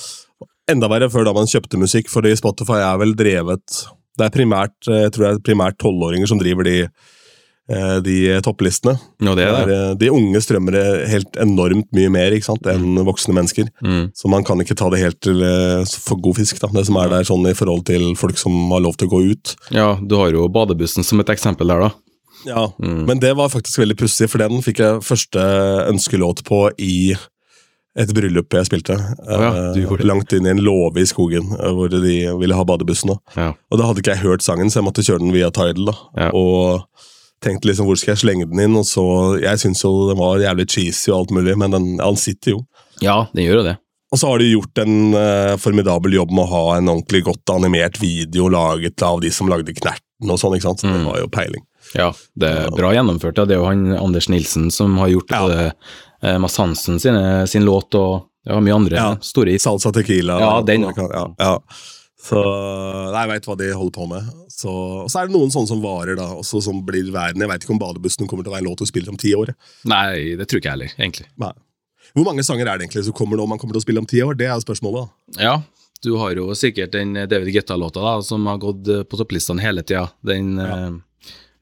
[0.67, 3.87] Enda verre før da man kjøpte musikk, fordi Spotify er vel drevet
[4.19, 6.75] Det er primært eh, jeg tror det er primært tolvåringer som driver de,
[7.71, 8.97] eh, de topplistene.
[9.23, 9.77] ja, det er det.
[9.77, 13.71] eh, de unge strømmer det helt enormt mye mer ikke sant, enn voksne mennesker.
[13.85, 14.11] Mm.
[14.17, 15.39] Så man kan ikke ta det helt til,
[16.03, 18.83] for god fisk, da, det som er der sånn i forhold til folk som har
[18.85, 19.55] lov til å gå ut.
[19.71, 21.91] Ja, du har jo badebussen som et eksempel der, da.
[22.47, 23.01] Ja, Mm.
[23.05, 25.41] Men det var faktisk veldig pussig, for den fikk jeg første
[25.91, 27.15] ønskelåt på i
[27.99, 28.95] et bryllup jeg spilte.
[29.27, 30.05] ja, eh, det.
[30.07, 31.99] langt inn i en låve i skogen, eh, hvor de
[32.39, 33.11] ville ha badebussen.
[33.35, 33.51] Ja.
[33.71, 35.85] Og da hadde ikke jeg hørt sangen, så jeg måtte kjøre den via Tidal.
[35.91, 35.95] da.
[36.15, 36.29] Ja.
[36.33, 36.85] Og
[37.43, 40.39] tenkte liksom hvor skal jeg slenge den inn, og så Jeg syns jo den var
[40.39, 42.65] jævlig cheesy og alt mulig, men den, han sitter jo.
[43.01, 43.77] Ja, den gjør jo det.
[44.11, 47.51] Og så har de gjort en uh, formidabel jobb med å ha en ordentlig godt
[47.53, 50.81] animert video laget av de som lagde Knerten og sånn, ikke sant.
[50.81, 51.05] Så det Mm.
[51.05, 51.63] var jo peiling.
[51.95, 53.37] Ja, det er bra gjennomført.
[53.37, 53.45] Ja.
[53.45, 55.39] Det er jo han Anders Nilsen som har gjort Ja.
[55.45, 55.71] både
[56.23, 57.15] eh, Mads Hansen sin,
[57.47, 59.07] sin låt og ja, mye andre Ja.
[59.21, 59.63] store hits.
[59.67, 60.39] Salsa tequila.
[60.41, 60.93] Ja, den, ja.
[61.13, 61.23] ja.
[61.37, 61.55] ja.
[62.19, 62.39] Så
[63.15, 64.29] jeg veit hva de holder på med.
[64.51, 64.71] Så,
[65.05, 67.39] og så er det noen sånne som varer, da, også som blir verden.
[67.45, 69.31] Jeg veit ikke om Badebussen kommer til å være en låt du spiller om ti
[69.37, 69.53] år.
[69.87, 71.27] Nei, det tror ikke jeg heller, egentlig.
[71.39, 71.53] Nei.
[72.17, 74.09] Hvor mange sanger er det egentlig som kommer nå man kommer til å spille om
[74.09, 74.35] ti år?
[74.39, 75.07] Det er spørsmålet.
[75.37, 75.43] da.
[75.45, 75.55] Ja,
[76.03, 79.83] du har jo sikkert den David Guetta-låta da, som har gått eh, på topplistene hele
[79.85, 80.07] tida.
[80.25, 80.85] Den eh,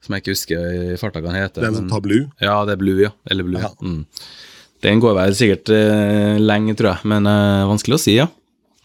[0.02, 1.66] som jeg ikke husker i farta hva den heter.
[1.68, 2.26] Den som tar Blue.
[2.42, 3.10] Ja, det er Blue, ja.
[3.30, 3.60] Eller Blue.
[3.62, 3.70] Ja.
[3.82, 4.04] Mm.
[4.84, 8.28] Den går vel sikkert uh, lenge, tror jeg, men uh, vanskelig å si, ja.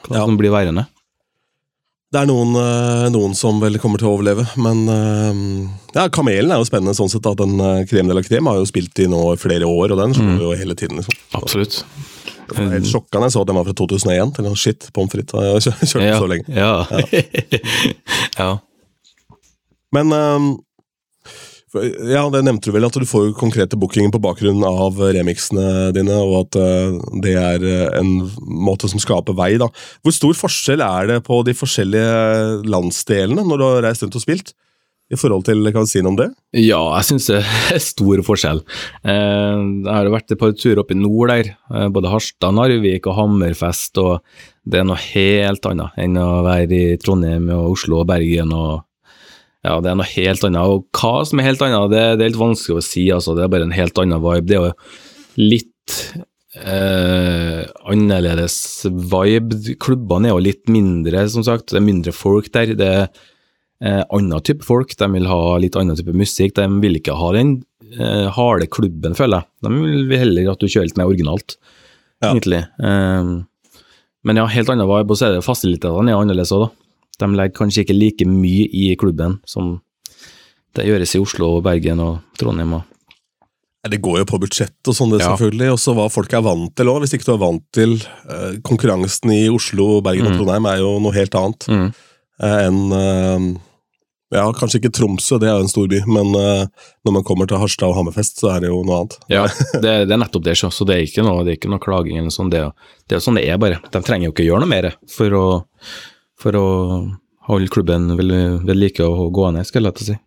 [0.08, 0.26] Hva Ja.
[0.26, 0.88] som blir værende.
[2.14, 4.84] Det er noen, uh, noen som vel kommer til å overleve, men
[5.96, 7.26] ja, Kamelen er jo spennende sånn sett.
[7.26, 7.58] at den
[7.90, 10.52] Krem de la Krem har jo spilt i nå flere år, og den slår jo
[10.60, 10.98] hele tiden.
[11.02, 11.16] liksom.
[11.40, 11.80] Absolutt.
[12.50, 13.26] Det var helt sjokkende.
[13.30, 14.38] jeg så at den var fra 2001.
[14.44, 15.34] Eller, shit, pommes frites.
[15.34, 16.20] Jeg har kjørt kjørt Ja.
[16.20, 16.46] så lenge.
[16.54, 16.74] Ja.
[18.38, 18.52] ja.
[19.96, 20.14] Men
[21.74, 26.18] ja, det nevnte du vel, at du får konkrete bookinger på bakgrunn av remixene dine,
[26.22, 28.12] og at eh, det er eh, en
[28.46, 29.56] måte som skaper vei.
[29.62, 29.70] da.
[30.06, 34.26] Hvor stor forskjell er det på de forskjellige landsdelene når du har reist rundt og
[34.26, 34.54] spilt?
[35.14, 36.30] I forhold til, Kan du si noe om det?
[36.58, 37.42] Ja, jeg syns det
[37.76, 38.64] er stor forskjell.
[39.04, 43.06] Eh, Jeg har vært et par turer oppe i nord der, eh, både Harstad, Narvik
[43.12, 44.22] og Hammerfest, og
[44.66, 48.82] det er noe helt annet enn å være i Trondheim og Oslo og Bergen og
[49.64, 50.68] Ja, det er noe helt annet.
[50.68, 53.36] Og hva som er helt annet, det, det er litt vanskelig å si, altså.
[53.38, 54.48] Det er bare en helt annen vibe.
[54.50, 54.74] Det er jo
[55.40, 56.00] litt
[56.60, 58.58] eh, annerledes
[58.92, 59.76] vibe.
[59.84, 61.72] Klubbene er jo litt mindre, som sagt.
[61.72, 62.74] Det er mindre folk der.
[62.80, 64.96] Det er eh, annen type folk.
[65.00, 66.56] De vil ha litt annen type musikk.
[66.60, 67.56] De vil ikke ha den
[67.96, 69.52] eh, harde klubben, føler jeg.
[69.64, 69.74] De
[70.12, 71.58] vil heller at du kjører litt mer originalt,
[72.24, 72.34] Ja.
[72.34, 72.66] egentlig.
[72.84, 73.34] Eh,
[74.24, 75.12] men ja, helt annen vibe.
[75.12, 76.80] Og så er det fasilitetene er annerledes òg, da.
[77.20, 79.76] De legger kanskje ikke like mye i klubben som
[80.76, 82.74] det gjøres i Oslo og Bergen og Trondheim.
[82.80, 82.84] Og.
[83.90, 85.36] Det går jo på budsjett og sånn, det Ja.
[85.36, 85.72] selvfølgelig.
[85.76, 87.02] Og så hva folk er vant til òg.
[87.04, 87.94] Hvis ikke du er vant til
[88.30, 90.38] eh, konkurransen i Oslo, Bergen og Mm.
[90.40, 91.94] Trondheim, er jo noe helt annet Mm.
[92.42, 93.60] eh, enn eh,
[94.34, 96.66] Ja, kanskje ikke Tromsø, det er jo en storby, men eh,
[97.06, 99.18] når man kommer til Harstad og Hammerfest, så er det jo noe annet.
[99.30, 99.44] Ja,
[99.78, 101.78] det, det er nettopp det, så så det er ikke noe, det er ikke noe
[101.84, 102.50] klaging eller sånn.
[102.50, 102.64] Det,
[103.06, 103.78] det er jo sånn det er, bare.
[103.94, 105.44] De trenger jo ikke gjøre noe mer for å,
[106.44, 106.68] for å
[107.48, 108.30] holde klubben ved,
[108.68, 110.20] ved like og gående, skal jeg til å si.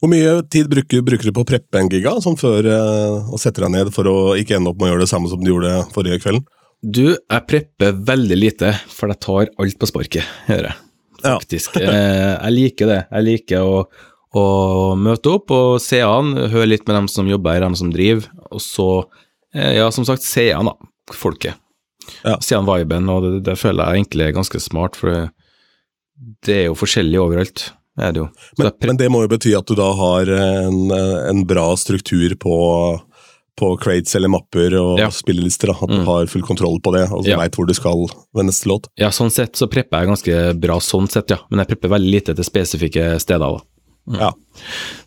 [0.00, 3.40] Hvor mye tid bruker, bruker du på å preppe en giga, sånn før eh, å
[3.40, 5.52] sette deg ned for å ikke ende opp med å gjøre det samme som du
[5.52, 6.44] gjorde forrige kvelden?
[6.82, 10.78] Du, jeg prepper veldig lite, for jeg tar alt på sparket, gjør jeg.
[11.22, 11.36] Ja.
[11.38, 11.76] Faktisk.
[11.78, 13.00] Eh, jeg liker det.
[13.06, 13.82] Jeg liker å,
[14.34, 14.46] å
[14.98, 18.64] møte opp og se an, høre litt med dem som jobber dem som driver, og
[18.64, 18.88] så,
[19.54, 21.61] eh, ja, som sagt, se an, da, folket.
[22.24, 22.38] Ja.
[22.40, 25.22] Se viben, og det, det føler jeg egentlig er ganske smart, for det,
[26.46, 28.28] det er jo forskjellig overalt, det er det jo.
[28.58, 32.34] Men, det, men det må jo bety at du da har en, en bra struktur
[32.40, 32.54] på,
[33.58, 35.10] på crates eller mapper og Ja.
[35.12, 35.70] spillelister.
[35.74, 36.06] At du Mm.
[36.06, 37.36] har full kontroll på det, og Ja.
[37.36, 38.88] veit hvor du skal ved neste låt.
[38.96, 41.38] Ja, sånn sett så prepper jeg ganske bra sånn sett, ja.
[41.50, 43.60] Men jeg prepper veldig lite til spesifikke steder, da.
[44.10, 44.32] Ja.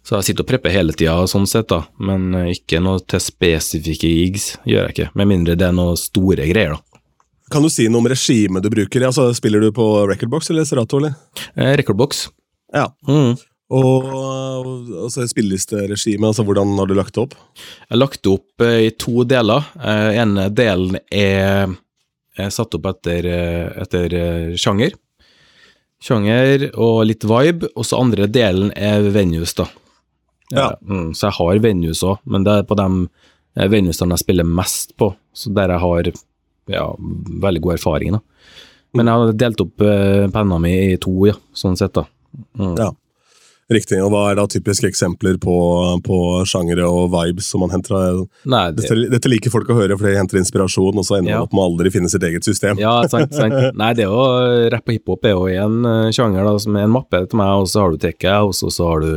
[0.05, 1.81] Så jeg sitter og prepper hele tida sånn sett, da.
[1.99, 5.09] Men eh, ikke noe til spesifikke gigs, gjør jeg ikke.
[5.19, 7.01] Med mindre det er noe store greier, da.
[7.53, 9.03] Kan du si noe om regimet du bruker?
[9.05, 10.97] Altså, spiller du på recordbox eller Serato?
[10.97, 11.13] eller?
[11.53, 12.27] Eh, Recordbox.
[12.73, 12.87] Ja.
[13.07, 13.35] Mm.
[13.75, 14.07] Og
[15.05, 17.35] altså, spillelisteregimet, altså, hvordan har du lagt det opp?
[17.57, 19.65] Jeg har lagt det opp eh, i to deler.
[19.77, 21.73] Eh, ene delen er,
[22.37, 24.97] er satt opp etter, eh, etter eh, sjanger.
[26.05, 29.65] Sjanger og litt vibe, og så andre delen er venues, da.
[30.53, 30.67] Ja.
[30.85, 32.87] Mm, så jeg har venues òg, men det er på de
[33.57, 36.11] eh, venuesene jeg spiller mest på, så der jeg har
[36.75, 36.85] ja,
[37.45, 38.17] veldig god erfaring.
[38.17, 38.21] da.
[38.95, 42.05] Men jeg har delt opp uh, penna mi i to, ja, sånn sett, da.
[42.59, 42.75] Mm.
[42.79, 42.91] Ja.
[43.73, 43.97] Riktig.
[44.05, 45.53] Og hva er da typiske eksempler på,
[46.05, 48.19] på sjangere og vibes som man henter?
[48.45, 51.33] Nei, det, Dette, dette liker folk å høre, for de henter inspirasjon, og så ender
[51.33, 51.41] Ja.
[51.41, 52.77] opp med å aldri finne sitt eget system.
[52.77, 53.57] Ja, sant, sant.
[53.81, 56.85] Nei, det er jo rapp og hiphop er jo en uh, sjanger, da, som er
[56.85, 59.11] en mappe til meg, og så har du tech house, og så har du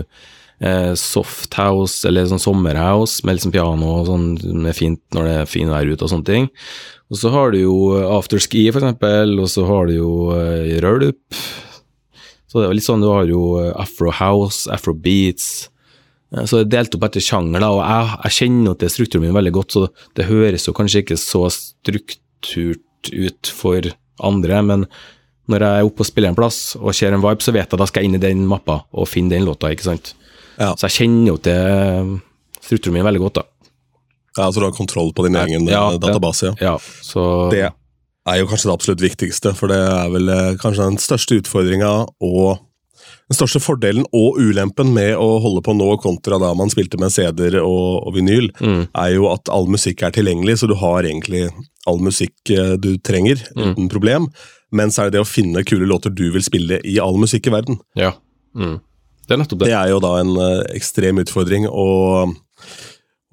[0.64, 4.26] eh, soft house, eller sånn sommerhouse, med liksom piano og sånn,
[4.64, 6.48] er fint når det er fin vær ute og sånne ting.
[7.12, 7.76] Og så har du jo
[8.16, 11.20] afterski, for eksempel, og så har du jo uh, rølp.
[12.48, 15.68] Så det er jo litt sånn, du har jo eh, afro house, afro beats,
[16.34, 19.26] Eh, Så det er delt opp etter sjanger, da, og jeg, jeg kjenner til strukturen
[19.26, 19.86] min veldig godt, så
[20.18, 23.88] det høres jo kanskje ikke så strukturt ut for
[24.28, 24.86] andre, men
[25.48, 27.80] når jeg er oppe og spiller en plass og ser en vibe, så vet jeg
[27.80, 30.12] da skal jeg inn i den mappa og finne den låta, ikke sant.
[30.58, 30.74] Ja.
[30.76, 32.10] Så jeg kjenner jo til
[32.60, 33.46] strukturen min veldig godt, da.
[34.38, 36.52] Ja, Så du har kontroll på din egen Ja, eh, database?
[36.60, 36.74] Ja.
[36.74, 37.72] Ja, så Det
[38.28, 41.92] er jo kanskje det absolutt viktigste, for det er vel eh, kanskje den største utfordringa
[42.24, 42.58] og
[43.28, 47.12] den største fordelen og ulempen med å holde på nå kontra da man spilte med
[47.12, 51.04] CD-er og, og vinyl, mm, er jo at all musikk er tilgjengelig, så du har
[51.04, 51.46] egentlig
[51.88, 53.72] all musikk eh, du trenger Mm.
[53.74, 54.28] uten problem.
[54.72, 57.46] Men så er det det å finne kule låter du vil spille i all musikk
[57.48, 57.78] i verden.
[57.96, 58.12] Ja.
[58.56, 58.78] Mm.
[59.28, 59.70] Det er nettopp det.
[59.70, 62.34] Det er jo da en eh, ekstrem utfordring, og,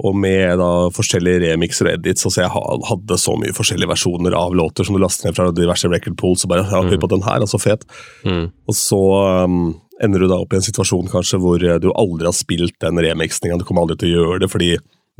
[0.04, 2.52] og med da forskjellige remixer og edits, altså jeg
[2.90, 6.44] hadde så mye forskjellige versjoner av låter som du laster ned fra diverse record pools,
[6.44, 7.86] og bare ja, hør på den her, altså fet.
[8.28, 8.50] Mm.
[8.68, 9.00] Og så
[9.48, 9.72] um,
[10.04, 13.00] ender du da opp i en situasjon kanskje hvor eh, du aldri har spilt den
[13.06, 14.72] remixinga, du kommer aldri til å gjøre det fordi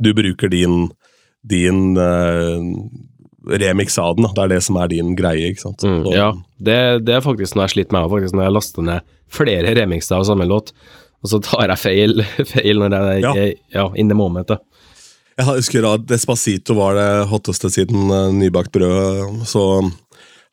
[0.04, 0.90] du bruker din,
[1.48, 2.60] din uh,
[3.56, 4.34] remix av den, da.
[4.36, 5.88] det er det som er din greie, ikke sant.
[5.88, 9.12] Mm, ja, det, det er faktisk noe jeg sliter med, faktisk når jeg laster ned
[9.32, 10.74] flere remixer av samme låt,
[11.22, 12.22] og så tar jeg feil,
[12.54, 13.32] feil når jeg Ja.
[13.34, 14.48] er ja, in the moment.
[14.48, 14.58] da.
[15.38, 19.42] Jeg husker at Despacito var det hotteste siden uh, nybakt brød.
[19.44, 19.62] Så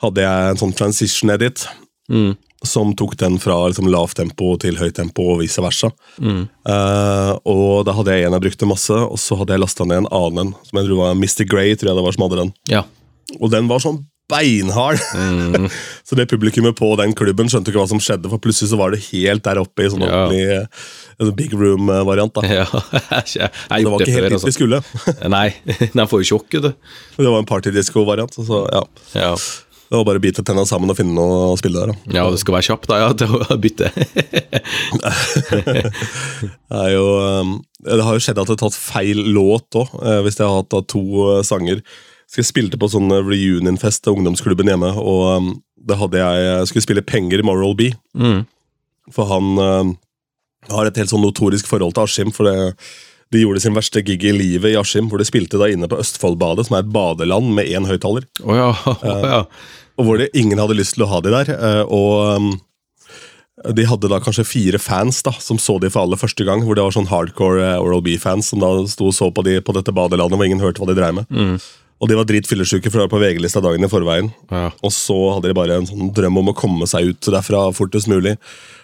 [0.04, 1.68] hadde jeg en sånn transition edit
[2.12, 2.34] Mm.
[2.68, 5.88] som tok den fra liksom, lavt tempo til høyt tempo og vice versa.
[6.20, 6.42] Mm.
[6.68, 10.02] Uh, og da hadde jeg en jeg brukte masse, og så hadde jeg lasta ned
[10.04, 11.46] en annen en, som jeg tror var Mr.
[11.48, 12.52] Grey, tror jeg det var som hadde den.
[12.72, 12.84] Ja.
[13.40, 14.02] Og den var sånn
[14.34, 15.02] beinhard!
[15.16, 15.70] Mm.
[16.08, 18.94] så det publikummet på den klubben skjønte ikke hva som skjedde, for plutselig så var
[18.96, 20.24] det helt der oppe i sånn Ja.
[20.26, 20.46] ordentlig
[21.22, 22.34] eh, big room-variant.
[22.36, 22.46] da.
[22.62, 22.66] ja.
[23.14, 24.82] jeg jeg har Det var ikke helt dit vi skulle.
[24.82, 25.30] altså.
[25.38, 25.48] Nei,
[25.94, 26.72] den får jo sjokk, du.
[26.74, 28.34] Det var en partydisco-variant.
[28.42, 28.84] så ja.
[29.16, 29.36] Ja.
[29.94, 31.92] Det var bare å bite tenna sammen og finne noe å spille der.
[31.94, 32.14] da.
[32.18, 33.92] ja, det du skal være kjapp da, ja, til å bytte.
[35.54, 37.52] Det, er jo, um,
[37.86, 39.94] det har jo skjedd at det har tatt feil låt òg,
[40.26, 41.04] hvis jeg har hatt da to
[41.46, 41.84] sanger.
[42.42, 46.70] Jeg spilte på sånn uh, reunionfest til ungdomsklubben hjemme, og um, da hadde jeg, jeg
[46.72, 47.92] skulle spille penger med Moral B.
[48.18, 48.44] Mm.
[49.14, 49.94] For han uh,
[50.72, 52.34] har et helt sånn notorisk forhold til Askim.
[52.36, 52.74] for det
[53.34, 55.98] de gjorde sin verste gig i livet i Askim, hvor de spilte da inne på
[55.98, 58.28] Østfoldbadet, som er et badeland med én høyttaler.
[58.46, 59.40] Oh ja, oh ja.
[59.98, 61.50] Og hvor det, ingen hadde lyst til å ha de der.
[61.58, 62.54] Uh, Og um,
[63.74, 66.64] de hadde da kanskje fire fans da, som så de for aller første gang.
[66.66, 69.60] Hvor det var sånn hardcore eh, Oral B-fans som da sto og så på de
[69.64, 71.30] på dette badelandet hvor ingen hørte hva de dreiv med.
[71.30, 71.60] Mm.
[72.02, 74.32] Og de var dritfyllesyke, for de var på VG-lista dagen i forveien.
[74.52, 74.70] ja.
[74.84, 78.08] Og så hadde de bare en sånn drøm om å komme seg ut derfra fortest
[78.12, 78.36] mulig.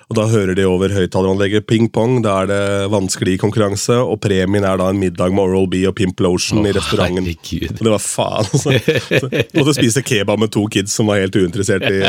[0.10, 2.24] Og da hører de over høyttaleranlegget ping-pong.
[2.26, 5.94] Da er det vanskelig konkurranse, og premien er da en middag med Oral B og
[6.00, 7.28] Pimp Lotion i restauranten.
[7.28, 7.76] Herregud.
[7.78, 8.74] Og det var faen, altså.
[9.20, 12.00] Så måtte spise kebab med to kids som var helt uinteressert i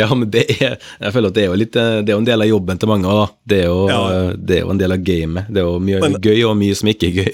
[0.00, 2.22] ja, men det er Jeg føler at det er jo litt eh, Det er jo
[2.22, 3.14] en del av jobben til mange.
[3.18, 3.26] da.
[3.54, 4.00] Det er jo, Ja.
[4.14, 5.50] eh, det er jo en del av gamet.
[5.50, 7.32] Det er jo mye Men- gøy og mye som ikke er gøy.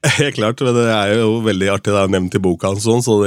[0.20, 1.92] Helt klart, men det er jo veldig artig.
[1.92, 3.18] Det er nevnt i boka hans, sånn, så,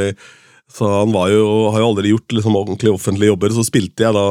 [0.71, 3.53] så han var jo, har jo aldri gjort liksom, ordentlig offentlige jobber.
[3.53, 4.25] Så spilte jeg da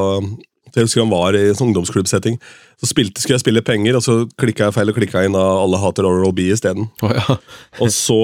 [0.73, 2.41] Jeg husker han var i sånn ungdomsklubbsetting.
[2.81, 5.45] Så spilte, skulle jeg spille penger, og så klikka jeg feil og klikka inn da
[5.61, 6.91] Alle hater Oral B isteden.
[7.05, 7.39] Oh, ja.
[7.85, 8.19] Og så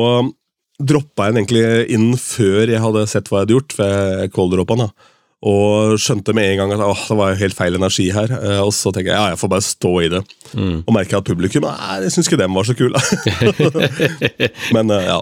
[0.79, 4.35] droppa jeg den egentlig inn før jeg hadde sett hva jeg hadde gjort, for jeg
[4.35, 4.89] calldroppa den.
[4.89, 5.15] da.
[5.46, 8.33] Og skjønte med en gang at åh, det var jo helt feil energi her.
[8.35, 10.22] Eh, Og så tenker jeg ja, jeg får bare stå i det.
[10.51, 10.79] Mm.
[10.83, 12.98] Og merker at publikum nei, jeg syns ikke dem var så kule.
[14.74, 15.20] Men eh, ja,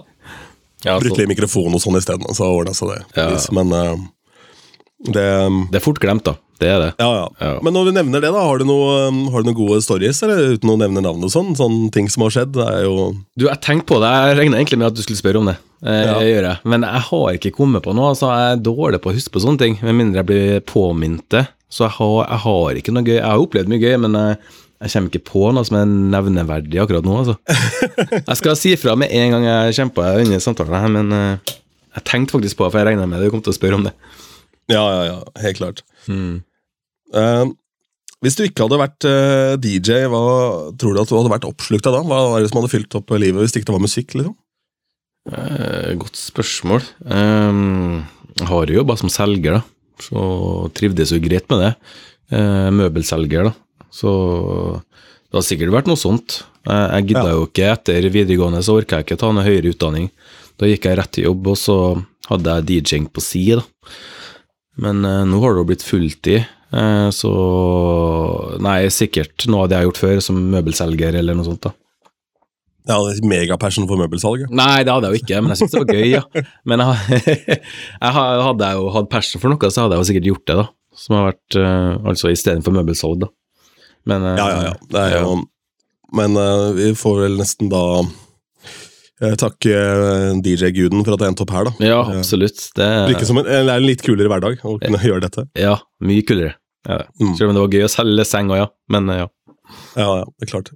[0.87, 3.01] ja brukte litt mikrofon og sånn isteden, så ordna seg det.
[3.19, 3.29] Ja.
[3.53, 3.93] Men eh,
[4.99, 5.25] det
[5.71, 6.35] det er fort glemt, da.
[6.57, 6.87] Det er det.
[6.97, 7.59] ja, ja, Ja.
[7.61, 10.71] Men når du nevner det, da, har du, noe, um, noen gode stories, eller uten
[10.73, 11.51] å nevne navn og sånn?
[11.55, 12.55] Sånne ting som har skjedd?
[12.57, 14.09] Det er jo Du, jeg tenkte på det.
[14.09, 15.57] Jeg regna egentlig med at du skulle spørre om det.
[15.85, 16.15] Eh, Ja.
[16.17, 16.55] jeg gjør det.
[16.65, 18.09] Men jeg har ikke kommet på noe.
[18.09, 21.29] Altså, jeg er dårlig på å huske på sånne ting, med mindre jeg blir påminnet
[21.29, 21.45] det.
[21.69, 23.17] Så jeg har, jeg har ikke noe gøy.
[23.19, 24.37] Jeg har opplevd mye gøy, men jeg,
[24.81, 25.85] jeg kommer ikke på noe som er
[26.17, 27.21] nevneverdig akkurat nå.
[27.21, 27.37] Altså.
[28.31, 31.11] Jeg skal si fra med en gang jeg kommer på det under samtalen, her, men
[31.13, 31.53] eh,
[31.97, 33.85] jeg tenkte faktisk på det, for jeg regna med du kom til å spørre om
[33.85, 33.93] det.
[34.71, 35.17] Ja, ja, ja.
[35.43, 35.83] Helt klart.
[36.09, 37.45] Eh,
[38.25, 40.21] hvis du ikke hadde vært uh, DJ, hva
[40.79, 42.01] tror du at du hadde vært oppslukt av da?
[42.07, 44.15] Hva er det som hadde fylt opp livet hvis det ikke var musikk?
[44.17, 44.33] liksom?
[45.29, 46.81] Uh, godt spørsmål.
[47.05, 48.01] Um,
[48.39, 49.61] jeg har jo jobba som selger, da,
[50.01, 50.25] så
[50.77, 51.71] trivdes jo greit med det.
[52.27, 53.53] Eh, møbelselger, da.
[53.93, 54.11] Så
[54.83, 56.41] det har sikkert vært noe sånt.
[56.67, 57.37] Eh, jeg gidda Ja.
[57.37, 60.09] jo ikke etter videregående, så orka jeg ikke ta noe høyere utdanning.
[60.59, 61.77] Da gikk jeg rett til jobb, og så
[62.27, 63.63] hadde jeg DJ-ing på si, da.
[64.83, 67.33] Men eh, nå har det jo blitt fulltid, eh, så
[68.63, 71.73] Nei, sikkert noe av det jeg har gjort før, som møbelselger eller noe sånt, da.
[72.87, 74.45] Jeg hadde megapassion for møbelsalg.
[74.55, 76.45] Nei, det hadde jeg jo ikke, men jeg syntes det var gøy, ja.
[76.71, 77.33] Men jeg,
[78.05, 80.57] jeg hadde jeg jo hatt passion for noe, så hadde jeg jo sikkert gjort det,
[80.61, 80.67] da.
[80.97, 83.29] Som har vært eh, altså istedenfor møbelsalg, da.
[84.07, 84.73] Men eh, Ja, ja, ja.
[84.93, 85.35] Det er jo,
[86.15, 87.83] Men eh, vi får vel nesten da
[89.17, 91.73] takke eh, DJ-guden for at jeg endte opp her, da.
[91.81, 92.61] Ja, absolutt.
[92.77, 95.47] Det virker som en, er en litt kulere hverdag å kunne gjøre dette.
[95.57, 96.53] Ja, mye kulere.
[96.87, 97.01] Ja.
[97.19, 97.33] Mm.
[97.39, 98.69] Selv om det var gøy å selge seng òg, ja.
[98.93, 99.31] Men eh, ja.
[99.97, 100.69] Ja, ja, det er klart.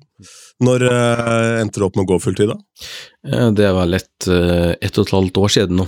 [0.61, 2.57] Når uh, endte du opp med å gå fulltid, da?
[3.23, 5.87] Eh, Det er vel et, uh, ett og et halvt år siden nå.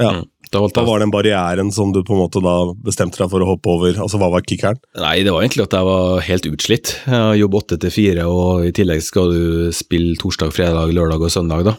[0.00, 0.14] Ja.
[0.16, 0.24] Mm.
[0.52, 2.54] Da Hva jeg var den barrieren som du på en måte da
[2.86, 3.96] bestemte deg for å hoppe over?
[4.04, 4.78] Altså, Hva var kickeren?
[5.02, 6.92] Nei, det var egentlig at jeg var helt utslitt.
[7.10, 11.34] Jeg jobber åtte til fire, og i tillegg skal du spille torsdag, fredag, lørdag og
[11.34, 11.74] søndag, da.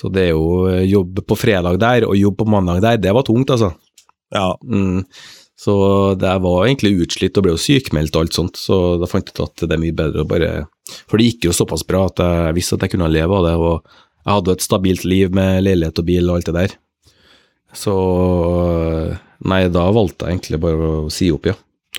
[0.00, 3.12] Så det er jo eh, jobb på fredag der, og jobb på mandag der, det
[3.16, 3.74] var tungt, altså.
[4.34, 5.04] Ja, Mm.
[5.60, 5.74] Så
[6.16, 9.34] det var egentlig utslitt og ble jo sykmeldt og alt sånt, så da fant jeg
[9.36, 10.52] ut at det er mye bedre å bare
[11.04, 13.52] For det gikk jo såpass bra at jeg visste at jeg kunne leve av det,
[13.60, 13.74] og
[14.24, 16.76] jeg hadde jo et stabilt liv med leilighet og bil og alt det der.
[17.76, 17.94] Så
[19.40, 21.54] Nei, da valgte jeg egentlig bare å si opp, ja,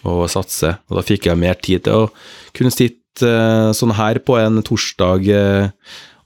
[0.06, 0.76] og satse.
[0.92, 2.10] Og da fikk jeg mer tid til å
[2.54, 5.72] kunne sitte eh, sånn her på en torsdag eh,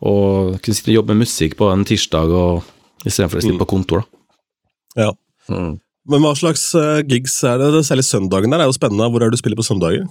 [0.04, 3.62] og kunne sitte og jobbe med musikk på en tirsdag og istedenfor å sitte Mm.
[3.64, 5.08] på kontor, da.
[5.08, 5.12] ja.
[5.48, 5.80] Mm.
[6.06, 7.82] Men hva slags eh, gigs er det?
[7.88, 9.08] Særlig søndagen der er jo spennende.
[9.10, 10.04] Hvor er det du spiller på søndager?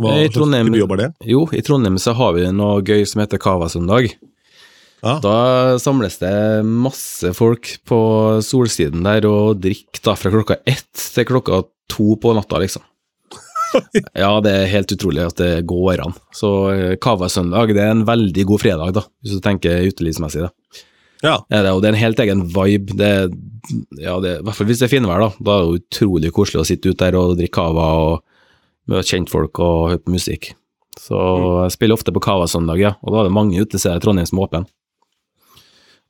[0.00, 1.08] Hva Eh, i slags Trondheim- type jobb er det?
[1.28, 4.14] Jo, i Trondheim så har vi noe gøy som heter Kavasøndag.
[5.02, 5.16] Ja.
[5.22, 5.36] Da
[5.82, 7.98] samles det masse folk på
[8.46, 12.84] solsiden der og drikker da fra klokka ett til klokka to på natta, liksom.
[14.22, 16.14] Ja, det er helt utrolig at det går an.
[16.36, 16.50] Så
[17.02, 20.46] kava søndag, det er en veldig god fredag, da, hvis du tenker utelivsmessig.
[20.46, 20.82] da.
[21.22, 21.36] Ja.
[21.50, 22.96] ja det, og det er en helt egen vibe.
[22.98, 23.12] Det,
[24.02, 25.30] ja, det, I hvert fall hvis det er finvær, da.
[25.38, 28.20] Da er det utrolig koselig å sitte ute der og drikke cava og
[28.90, 30.52] møte kjentfolk og høre på musikk.
[31.00, 31.18] Så
[31.64, 34.38] jeg spiller ofte på Cava-søndag, ja, og da er det mange utesteder i Trondheim som
[34.38, 34.60] er åpne.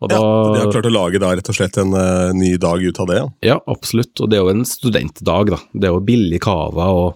[0.08, 2.82] Da, ja, De har klart å lage da rett og slett en uh, ny dag
[2.82, 3.18] ut av det.
[3.18, 3.26] Ja.
[3.52, 4.14] ja, absolutt.
[4.18, 5.60] Og det er jo en studentdag, da.
[5.72, 7.08] Det er jo billig cava og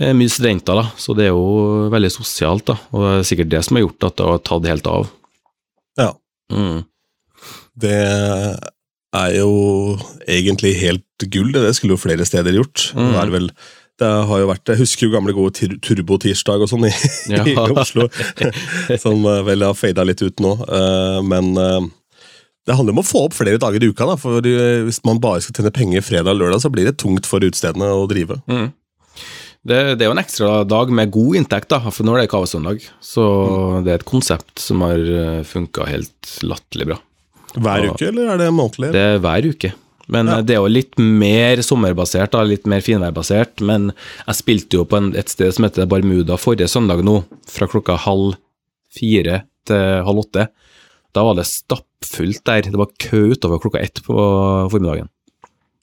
[0.00, 0.86] eh, mye studenter, da.
[1.00, 2.78] Så det er jo veldig sosialt, da.
[2.94, 5.10] Og det er sikkert det som har gjort at det har tatt helt av.
[6.00, 6.10] Ja.
[6.54, 6.84] Mm.
[7.80, 7.98] Det
[9.16, 9.52] er jo
[10.28, 11.64] egentlig helt gull, det.
[11.66, 12.90] Det skulle jo flere steder gjort.
[12.94, 13.08] Mm.
[13.10, 13.50] Det er vel
[14.00, 16.92] det har jo vært, Jeg husker jo gamle gode tir- Turbo-tirsdag og sånn i,
[17.36, 17.44] Ja.
[17.44, 18.08] i Oslo,
[19.04, 20.54] som eh, vel har fada litt ut nå.
[20.66, 21.88] Eh, Men eh,
[22.68, 24.06] det handler om å få opp flere dager i uka.
[24.08, 27.26] da, for Hvis man bare skal tjene penger fredag og lørdag, så blir det tungt
[27.28, 28.40] for utestedene å drive.
[28.50, 28.68] Mm.
[29.60, 32.30] Det, det er jo en ekstra dag med god inntekt, da, for nå er det
[32.32, 32.84] kavasøndag.
[33.04, 33.24] Så
[33.84, 35.00] det er et konsept som har
[35.44, 36.96] funka helt latterlig bra.
[37.60, 38.92] Hver uke, eller er det månedlig?
[38.94, 39.72] Det er hver uke.
[40.10, 40.38] Men Ja.
[40.38, 43.60] eh, det er jo litt mer sommerbasert, da, litt mer finværbasert.
[43.62, 43.92] Men
[44.26, 47.96] jeg spilte jo på en, et sted som heter Barmuda forrige søndag nå, fra klokka
[47.96, 48.34] halv
[48.92, 50.48] fire til halv åtte.
[51.14, 52.62] Da var det stappfullt der.
[52.62, 54.14] Det var kø utover klokka ett på
[54.70, 55.08] formiddagen.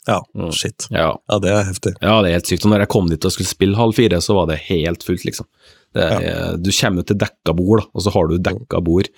[0.08, 0.52] Ja, Mm.
[0.54, 0.88] shit.
[0.90, 1.96] Ja, Ja, det er heftig.
[2.02, 2.64] ja, det er helt sykt.
[2.66, 5.26] Og når jeg kom dit og skulle spille halv fire, så var det helt fullt,
[5.26, 5.46] liksom.
[5.94, 9.10] Det er, Du kommer til dekka bord, da, og så har du dekka bord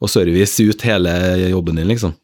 [0.00, 1.10] og service ut hele
[1.50, 2.14] jobben din, liksom.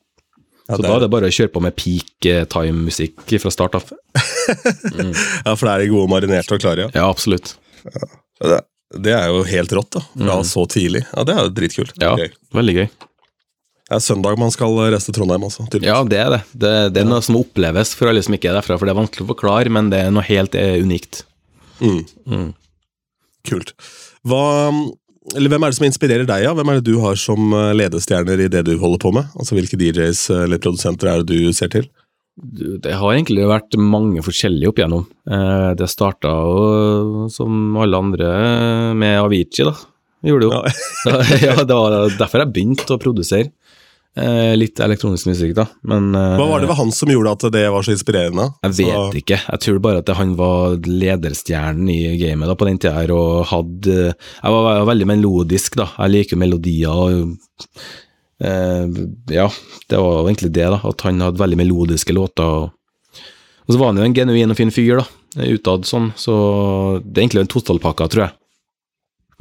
[0.66, 3.36] Ja, Så det da er- er det bare å kjøre på med peak eh, time-musikk
[3.40, 3.84] fra start av.
[5.46, 6.90] ja, for det er de gode marinerte og klare, ja.
[6.94, 7.52] Ja, absolutt.
[8.42, 8.60] Det,
[9.06, 10.00] det er jo helt rått, da.
[10.16, 10.48] Fra Mm.
[10.48, 11.04] så tidlig.
[11.12, 11.92] Ja, Det er jo dritkult.
[12.02, 12.32] Ja, Gøy.
[12.54, 12.88] veldig gøy.
[13.86, 15.62] Det er søndag man skal reise til Trondheim, altså.
[15.70, 15.86] tydeligvis.
[15.86, 16.42] Ja, det er det.
[16.58, 18.98] Det, det er noe som oppleves for alle som ikke er derfra, for det er
[18.98, 21.22] vanskelig å forklare, men det er noe helt eh, unikt.
[21.78, 22.02] Mm.
[22.26, 22.48] Mm.
[23.46, 23.70] Kult.
[24.26, 24.42] Hva,
[25.34, 26.44] eller hvem er det som inspirerer deg?
[26.46, 26.52] Ja?
[26.54, 29.32] Hvem er det du har som eh, ledestjerner i det du holder på med?
[29.34, 31.88] Altså Hvilke DJs eller produsenter er det du ser til?
[32.36, 35.06] Det har egentlig vært mange forskjellige opp igjennom.
[35.26, 38.30] Eh, Det starta jo som alle andre
[38.94, 39.74] med Avicii, da.
[40.26, 40.60] Gjorde det jo.
[41.10, 41.20] Ja.
[41.48, 43.50] ja, det var derfor jeg begynte å produsere.
[44.16, 45.66] Eh, Litt elektronisk musikk, da.
[45.84, 48.46] Men eh, Hva var det ved han som gjorde at det var så inspirerende?
[48.64, 49.38] Jeg vet ikke.
[49.44, 53.44] Jeg tror bare at han var lederstjernen i gamet da, på den tida her, og
[53.52, 55.90] hadde Jeg var, var veldig melodisk, da.
[55.98, 57.36] Jeg liker melodier og
[58.40, 58.88] eh,
[59.36, 59.50] Ja,
[59.92, 60.80] det var egentlig det, da.
[60.80, 62.72] At han hadde veldig melodiske låter.
[63.66, 65.08] Og så var han jo en genuin og fin fyr, da.
[65.44, 66.12] Utad sånn.
[66.16, 66.32] Så
[67.04, 68.38] det er egentlig en totalpakke, tror jeg.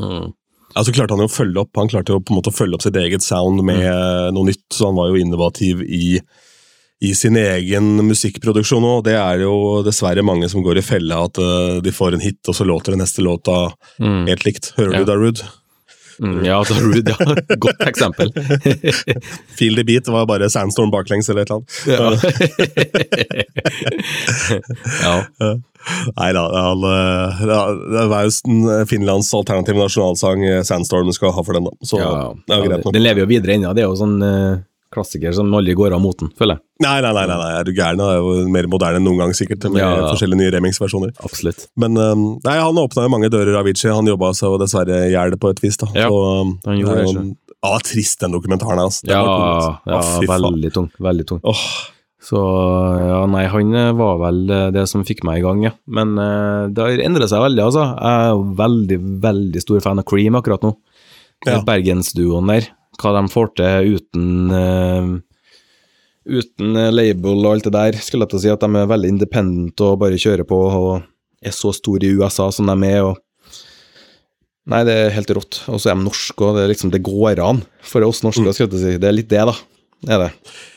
[0.03, 0.33] Mm.
[0.75, 2.55] Ja, så klarte han jo å følge opp Han klarte jo på en måte å
[2.57, 4.33] følge opp sitt eget sound med Mm.
[4.35, 6.19] noe nytt, så han var jo innovativ i,
[7.01, 9.03] i sin egen musikkproduksjon òg.
[9.07, 12.39] Det er jo dessverre mange som går i fella, at uh, de får en hit,
[12.47, 14.27] og så låter det neste låta Mm.
[14.27, 14.73] helt likt.
[14.77, 14.99] Hører Ja.
[15.03, 15.43] du Darude?
[16.19, 17.35] Mm, ja, Rude, ja.
[17.55, 18.31] Godt eksempel.
[19.57, 21.71] Feel the beat var bare Sandstorm baklengs eller et eller annet.
[25.03, 25.55] ja.
[26.15, 31.53] Nei da, eh, det var jo en Finlands alternative nasjonalsang eh, Sandstorm skal ha for
[31.57, 31.73] den, da.
[31.85, 32.13] Så ja,
[32.47, 32.95] det er greit nok.
[32.95, 33.73] Den lever jo videre ennå.
[33.77, 34.55] Det er jo sånn eh,
[34.93, 36.63] klassiker som aldri går av moten, føler jeg.
[36.85, 37.99] Nei, nei, nei, nei, nei, er du gæren?
[38.01, 40.09] Det er jo mer moderne enn noen gang, sikkert, med Ja, ja.
[40.11, 41.15] forskjellige nye remix-versjoner.
[41.23, 41.65] Absolutt.
[41.79, 43.91] Men um, nei, han åpna jo mange dører, Avicii.
[43.95, 45.79] Han jobba seg jo dessverre i hjel på et vis.
[45.81, 45.89] da.
[45.95, 46.21] Ja, Så,
[46.67, 47.33] han gjorde det en-
[47.65, 48.85] Ja, det er trist, den dokumentaren her.
[48.91, 49.07] Altså.
[49.09, 50.23] Ja, altså.
[50.23, 50.89] ja veldig tung.
[51.01, 51.39] Veldig tung.
[51.43, 51.65] Oh.
[52.25, 55.71] Så ja, nei, han eh, var vel eh, det som fikk meg i gang, ja.
[55.85, 57.83] Men uh, det har endret seg veldig, altså.
[57.93, 60.73] Jeg er veldig, veldig stor fan av Cream akkurat nå.
[61.45, 61.59] Ja.
[61.67, 62.69] Bergensduoen der.
[63.01, 65.15] Hva de får til uten uh,
[66.25, 67.97] Uten label og alt det der.
[68.01, 71.03] Skulle jeg til å si at de er veldig independent og bare kjører på og
[71.45, 73.05] er så store i USA som de er.
[73.05, 73.19] og
[74.65, 75.59] Nei, det er helt rått.
[75.69, 78.41] Og så er de norske, og det, liksom, det går an for oss norske.
[78.41, 78.55] Mm.
[78.73, 78.95] si.
[78.97, 79.53] Det er litt det, da.
[80.01, 80.31] Det er det.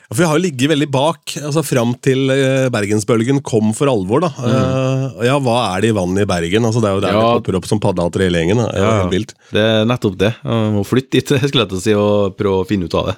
[0.08, 4.22] Ja, For vi har ligget veldig bak, altså fram til eh, bergensbølgen kom for alvor.
[4.24, 4.30] da.
[4.40, 5.18] Mm.
[5.26, 6.64] ja, hva er det i vannet i Bergen?
[6.64, 7.20] Altså Det er jo der Ja.
[7.20, 8.62] det popper opp som paddehatter hele gjengen.
[8.64, 8.94] Ja, ja.
[9.02, 9.34] helt vilt.
[9.52, 10.32] Det er nettopp det.
[10.42, 13.10] Jeg må flytte dit, skulle jeg til å si, og prøve å finne ut av
[13.12, 13.16] det.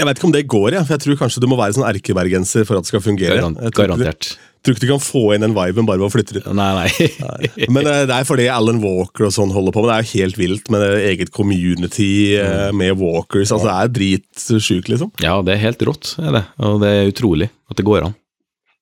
[0.00, 1.86] Jeg vet ikke om det går, jeg, for jeg tror kanskje du må være sånn
[1.86, 3.38] erkebergenser for at det skal fungere.
[3.38, 4.32] Garant, garantert.
[4.62, 6.46] Tror ikke du kan få inn den viben bare ved å flytte litt.
[6.54, 7.50] Nei, nei.
[7.72, 9.90] Men eh, det er fordi Alan Walker og sånn holder på med.
[9.90, 13.50] Det er jo helt vilt med det eget community eh, med walkers.
[13.52, 15.12] altså Det er dritsjukt, liksom.
[15.24, 16.44] Ja, det er helt rått, er det.
[16.62, 18.18] Og det er utrolig at det går an.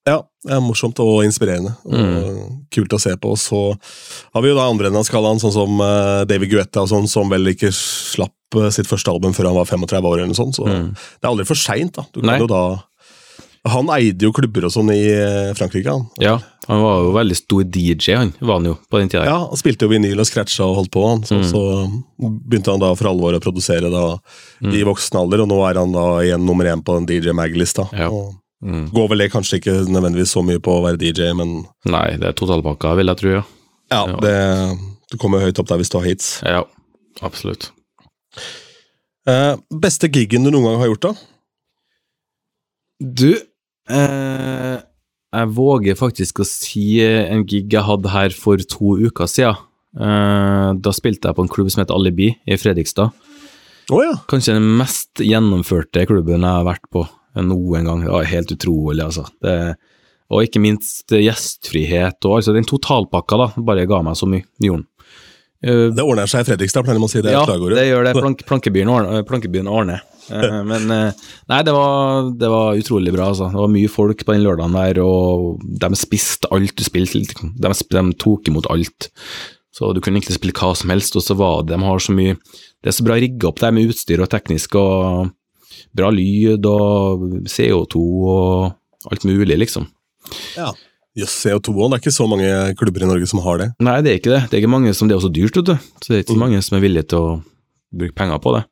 [0.09, 0.15] Ja,
[0.47, 1.75] det er morsomt og inspirerende.
[1.85, 3.33] Og Kult å se på.
[3.35, 3.59] Og så
[4.33, 7.09] har vi jo da andre enden av skalaen, sånn som eh, David Guetta, og sånn,
[7.11, 8.33] som vel ikke slapp
[8.75, 10.17] sitt første album før han var 35 år.
[10.17, 11.95] eller noe sånt, Så det er aldri for seint.
[12.11, 12.39] Du kan Nei.
[12.41, 12.63] jo da
[13.69, 15.91] Han eide jo klubber og sånn i eh, Frankrike.
[15.93, 16.07] han.
[16.23, 19.25] Ja, han var jo veldig stor DJ, han var han jo på den tida.
[19.27, 21.03] Ja, Han spilte jo vinyl og scratcha og holdt på.
[21.09, 21.21] han.
[21.29, 21.61] Så, så
[22.17, 24.05] begynte han da for alvor å produsere da
[24.65, 27.87] i voksen alder, og nå er han da igjen nummer én på den DJ Mag-lista.
[27.93, 28.09] Ja.
[28.09, 28.91] Og Mm.
[28.93, 32.27] Går vel det kanskje ikke nødvendigvis så mye på å være DJ, men Nei, det
[32.29, 33.39] er totalpakka, vil jeg tro, ja.
[33.89, 34.17] ja, Ja.
[34.21, 34.33] Det,
[35.09, 36.27] du kommer høyt opp der hvis du har hits.
[36.45, 36.59] Ja,
[37.25, 37.71] absolutt.
[39.25, 41.13] Eh, beste giggen du noen gang har gjort, da?
[43.01, 43.31] Du,
[43.91, 44.77] eh,
[45.31, 49.59] jeg våger faktisk å si en gig jeg hadde her for to uker siden.
[49.91, 53.11] Eh, da spilte jeg på en klubb som heter Alibi i Fredrikstad.
[53.91, 54.13] Oh, ja.
[54.31, 57.05] Kanskje den mest gjennomførte klubben jeg har vært på
[57.43, 58.03] noen gang.
[58.05, 59.25] Det var helt utrolig, altså.
[59.43, 59.55] Det,
[60.31, 64.45] og ikke minst gjestfrihet og altså den totalpakka, da, bare ga meg så mye.
[64.63, 64.87] Gjorde.
[64.87, 64.90] Eh,
[65.61, 67.21] Det ordner seg i Fredrikstad, pleier man å si.
[67.21, 67.77] Det ja, slagordet.
[67.77, 68.15] det gjør det.
[68.21, 69.25] Plank, plankebyen ordner.
[69.29, 69.99] Plankebyen Arne.
[70.31, 73.29] Eh, Men eh, nei, det var, det var utrolig bra.
[73.31, 73.49] Altså.
[73.53, 77.21] Det var mye folk på den lørdagen der, og de spiste alt du spilte.
[77.41, 79.11] De, de tok imot alt.
[79.71, 82.11] Så du kunne egentlig spille hva som helst, og så var det De har så
[82.11, 82.33] mye
[82.83, 85.29] Det er så bra rigga opp der med utstyr og teknisk, og
[85.95, 88.01] bra lyd og CO2
[88.33, 89.87] og alt mulig, liksom.
[90.57, 90.69] Ja.
[91.19, 91.89] Jøss, CO2 òg.
[91.91, 93.69] Det er ikke så mange klubber i Norge som har det.
[93.83, 94.43] Nei, det er ikke det.
[94.47, 95.73] Det er ikke mange som Det er også dyrt, vet du.
[95.99, 97.33] Så det er ikke så mange som er villige til å
[97.91, 98.63] bruke penger på det.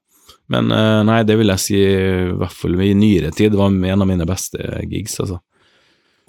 [0.49, 4.01] Men eh, nei, det vil jeg si, i hvert fall i nyere tid, var en
[4.05, 4.57] av mine beste
[4.89, 5.41] gigs, altså.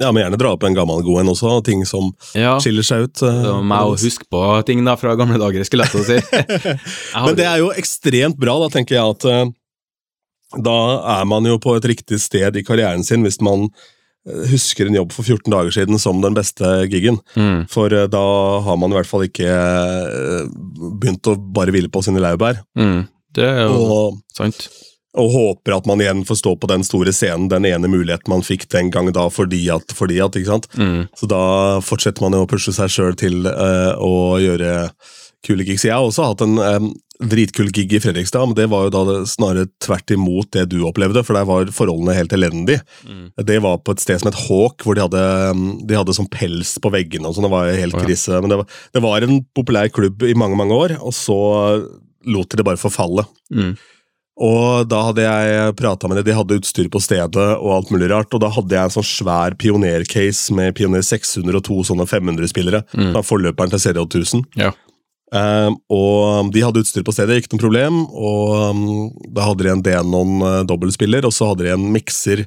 [0.01, 3.03] Ja, Men gjerne dra opp en gammel god en også, ting som Ja, skiller seg
[3.05, 3.21] ut.
[3.21, 6.07] det var meg å huske på ting da fra gamle dager, skulle jeg til å
[6.09, 6.77] si.
[7.27, 9.51] Men det er jo ekstremt bra, da tenker jeg at eh,
[10.65, 10.77] da
[11.21, 13.69] er man jo på et riktig sted i karrieren sin hvis man
[14.51, 17.19] husker en jobb for 14 dager siden som den beste giggen.
[17.37, 18.23] mm, For eh, da
[18.67, 20.45] har man i hvert fall ikke eh,
[21.01, 22.63] begynt å bare hvile på sine laurbær.
[22.79, 23.03] mm,
[23.35, 24.69] Det er jo Og, sant.
[25.15, 28.43] og håper at man igjen får stå på den store scenen, den ene muligheten man
[28.47, 30.69] fikk den gang da fordi at, fordi at ikke sant?
[30.79, 34.91] Mm, Så da fortsetter man jo å pushe seg sjøl til uh, å gjøre
[35.47, 35.87] kule gigs.
[35.87, 39.03] Jeg har også hatt en um, dritkul gig i Fredrikstad, men det var jo da
[39.09, 42.83] det snarere tvert imot det du opplevde, for der var forholdene helt elendige.
[43.05, 43.27] mm.
[43.47, 45.25] Det var på et sted som het Hawk, hvor de hadde,
[45.89, 47.49] de hadde sånn pels på veggene og sånn.
[47.49, 48.09] Det var helt Å, ja.
[48.09, 48.41] krise.
[48.41, 51.41] Men det var, det var en populær klubb i mange, mange år, og så
[52.29, 53.25] lot de det bare forfalle.
[53.53, 53.75] Mm.
[54.41, 58.09] Og da hadde jeg prata med dem, de hadde utstyr på stedet og alt mulig
[58.09, 62.07] rart, og da hadde jeg en sånn svær pionercase med Pioner 600 og to sånne
[62.09, 62.87] 500-spillere.
[62.97, 63.19] Mm.
[63.27, 64.47] Forløperen til Serial 1000.
[64.57, 64.73] Ja.
[65.31, 68.01] Um, og de hadde utstyr på stedet, ikke noe problem.
[68.11, 68.85] Og um,
[69.31, 72.47] da hadde de en Denon uh, dobbeltspiller, og så hadde de en mikser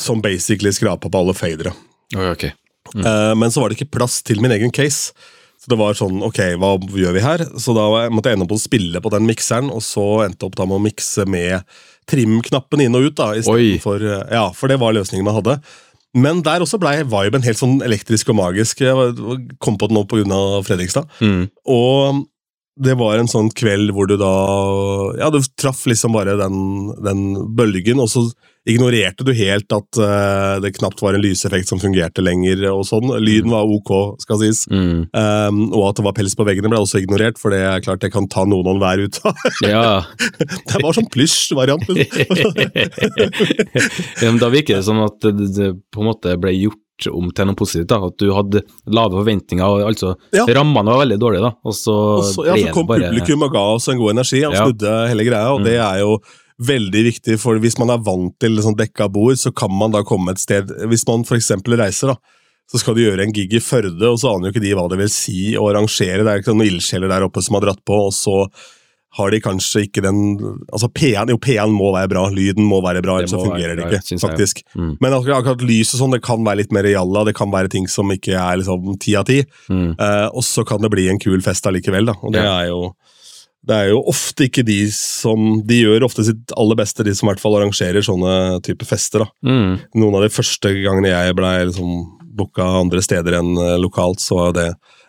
[0.00, 1.74] som basically skrapa på alle fadere.
[2.16, 2.54] Oi, okay.
[2.94, 3.04] Mm.
[3.04, 5.12] Uh, men så var det ikke plass til min egen case.
[5.60, 7.44] Så det var sånn, ok, hva gjør vi her?
[7.60, 10.44] Så da jeg- måtte jeg ende opp å spille på den mikseren, og så endte
[10.44, 11.62] jeg opp da med å mikse med
[12.10, 13.14] trimknappen inn og ut.
[13.16, 13.30] da.
[13.80, 15.60] For, uh, ja, for det var løsningen man hadde.
[16.14, 18.84] Men der også blei viben helt sånn elektrisk og magisk.
[18.84, 19.14] Jeg
[19.62, 20.42] kom på den nå pga.
[20.66, 21.10] Fredrikstad.
[21.20, 21.48] Mm.
[21.66, 22.22] Og
[22.76, 24.32] det var en sånn kveld hvor du da
[25.20, 27.22] Ja, du traff liksom bare den, den
[27.54, 28.26] bølgen, og så
[28.64, 33.12] ignorerte du helt at uh, det knapt var en lyseffekt som fungerte lenger, og sånn.
[33.20, 34.64] Lyden var ok, skal sies.
[34.72, 35.04] Mm.
[35.12, 38.02] Um, og at det var pels på veggene ble også ignorert, for det er klart
[38.04, 39.34] det kan ta noen og enhver ut av.
[39.74, 40.04] Ja.
[40.70, 41.84] det var sånn plysj-variant.
[44.22, 47.30] ja, men da virker det som at det, det på en måte ble gjort om
[47.34, 47.88] til noe positivt.
[47.90, 50.44] da, At du hadde lave forventninger, altså Ja.
[50.46, 51.52] rammene var veldig dårlige, da.
[51.64, 54.42] Og så, Og så, ja, så kom bare publikum og ga oss en god energi.
[54.42, 54.64] Han Ja.
[54.64, 55.64] snudde hele greia, og Mm.
[55.64, 56.18] det er jo
[56.62, 60.02] veldig viktig, for hvis man er vant til liksom, dekka bord, så kan man da
[60.02, 61.50] komme et sted Hvis man f.eks.
[61.66, 62.16] reiser, da,
[62.72, 64.88] så skal du gjøre en gig i Førde, og så aner jo ikke de hva
[64.88, 66.22] det vil si å arrangere.
[66.24, 68.46] Det er ikke noen ildsjeler der oppe som har dratt på, og så
[69.16, 70.18] har de kanskje ikke den
[70.72, 73.86] altså P1 jo, P1 må være bra, lyden må være bra, ellers så fungerer det
[73.86, 74.18] ikke.
[74.22, 74.62] faktisk.
[74.64, 74.80] jeg, ja.
[74.82, 74.96] Mm.
[75.00, 77.86] Men akkurat, akkurat lyset sånn, det kan være litt mer jalla, det kan være ting
[77.90, 79.40] som ikke er liksom ti av ti.
[79.70, 79.92] Mm.
[79.94, 82.16] Eh, og så kan det bli en kul fest allikevel, da.
[82.22, 82.56] Og det Ja.
[82.64, 82.94] er jo
[83.64, 87.28] det er jo ofte ikke de som De gjør ofte sitt aller beste, de som
[87.28, 89.24] i hvert fall arrangerer sånne type fester.
[89.24, 89.30] da.
[89.46, 89.78] Mm.
[89.94, 91.94] Noen av de første gangene jeg ble liksom
[92.34, 94.66] booka andre steder enn eh, lokalt, så var det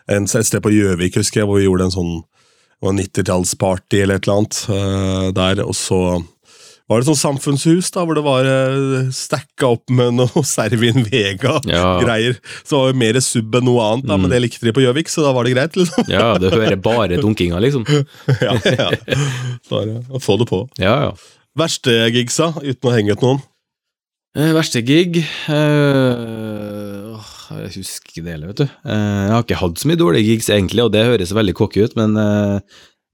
[0.08, 2.14] en, et sted på Gjøvik, husker jeg, hvor vi gjorde en sånn
[2.76, 6.00] det var 90-tallsparty eller et eller annet eh, der, og så
[6.86, 11.02] var det et sånt samfunnshus da, hvor det var uh, stacka opp med noe Servin
[11.08, 12.36] Vega-greier.
[12.36, 12.60] Ja.
[12.62, 15.10] Så det var mer sub enn noe annet, da, men det likte de på Gjøvik,
[15.10, 15.78] så da var det greit.
[15.80, 16.06] liksom.
[16.12, 17.88] ja, du hører bare dunkinga, liksom.
[18.46, 18.90] ja, ja.
[19.72, 20.62] Bare få det på.
[20.78, 21.10] Ja, ja.
[21.58, 23.42] Verste gigsa, uten å henge ut noen?
[24.36, 25.16] Eh, verste gig
[25.48, 27.16] uh,
[27.56, 28.66] Jeg husker ikke det heller, vet du.
[28.84, 31.86] Uh, jeg har ikke hatt så mye dårlige gigs, egentlig, og det høres veldig cocky
[31.86, 32.12] ut, men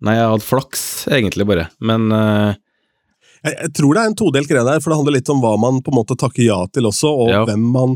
[0.02, 0.80] Nei, jeg har hatt flaks,
[1.14, 1.68] egentlig, bare.
[1.78, 5.42] Men Jeg, jeg tror det er en todelt greie der, for det handler litt om
[5.42, 7.44] hva man på en måte takker ja til også, og Ja.
[7.46, 7.94] hvem man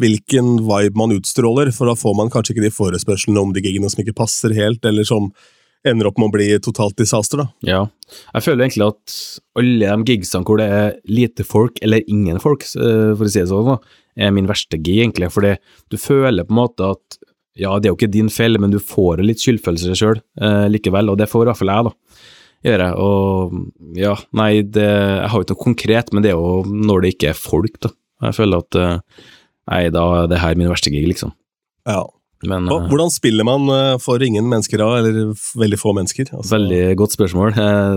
[0.00, 3.90] hvilken vibe man utstråler, for da får man kanskje ikke de forespørslene om de gigene
[3.92, 5.28] som ikke passer helt, eller som
[5.86, 7.44] ender opp med å bli totalt disaster.
[7.44, 7.48] da.
[7.66, 7.84] ja.
[8.34, 9.14] Jeg føler egentlig at
[9.58, 13.40] alle de gigsene hvor det er lite folk, eller ingen folk, eh, for å si
[13.40, 15.30] det sånn, da, er min verste gig, egentlig.
[15.34, 15.56] Fordi
[15.92, 17.18] du føler på en måte at
[17.56, 21.12] ja, det er jo ikke din feil, men du får litt skyldfølelse sjøl eh, likevel,
[21.12, 22.24] og det får i hvert fall jeg, da.
[22.66, 22.90] Gjøre.
[23.00, 27.04] Og ja, nei, det, jeg har jo ikke noe konkret, men det er jo når
[27.04, 27.92] det ikke er folk, da.
[28.26, 29.24] Jeg føler at eh,
[29.72, 31.34] nei, da er det her min verste gig, liksom.
[31.88, 32.04] Ja.
[32.44, 36.28] Men Hva- eh, Hvordan spiller man eh, for ingen mennesker da, eller veldig få mennesker?
[36.36, 37.54] Altså, Veldig godt spørsmål.
[37.56, 37.96] Eh,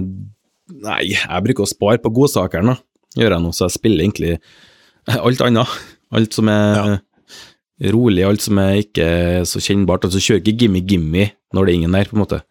[0.86, 2.78] nei, jeg bruker å spare på godsakene.
[3.18, 4.40] Gjør jeg nå, så jeg spiller egentlig
[5.18, 5.68] alt annet.
[6.14, 7.00] Alt som er
[7.94, 9.08] rolig, alt som er ikke
[9.50, 10.06] så kjennbart.
[10.08, 12.42] Altså kjører ikke gimme-gimme når det er ingen der, på en måte.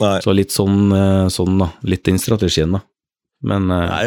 [0.00, 0.16] Nei.
[0.24, 0.90] Så litt sånn,
[1.34, 1.70] sånn da.
[1.88, 2.82] Litt den strategien, da.
[3.44, 4.06] Men Nei,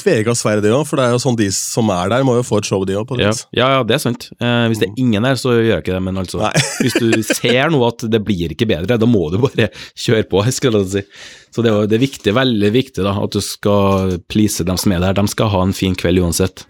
[0.00, 2.44] Tvega sverre det òg, for det er jo sånn de som er der, må jo
[2.46, 3.12] få et show, de òg.
[3.20, 4.30] ja, ja, ja, det er sant.
[4.40, 6.40] Eh, hvis det er ingen der, så gjør jeg ikke det, men altså
[6.82, 9.68] Hvis du ser nå at det blir ikke bedre, da må du bare
[10.06, 11.04] kjøre på, skulle jeg si.
[11.52, 14.96] Så det er, det er viktig, veldig viktig da, at du skal please dem som
[14.96, 15.18] er der.
[15.20, 16.64] De skal ha en fin kveld uansett.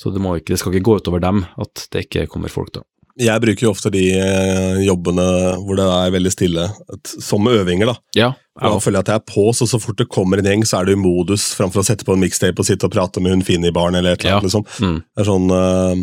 [0.00, 2.72] Så det, må ikke, det skal ikke gå utover dem at det ikke kommer folk,
[2.74, 2.84] da.
[3.20, 5.24] Jeg bruker jo ofte de eh, jobbene
[5.62, 6.64] hvor det er veldig stille,
[7.06, 7.94] som øvinger, da.
[8.18, 10.64] Ja, Da føler jeg at jeg er på, så så fort det kommer en gjeng,
[10.66, 13.22] så er du i modus framfor å sette på en mixtape og sitte og prate
[13.22, 14.48] med hun fine i baren eller et eller annet.
[14.48, 14.66] liksom.
[14.82, 14.98] Mm.
[15.14, 16.02] Det er sånn eh,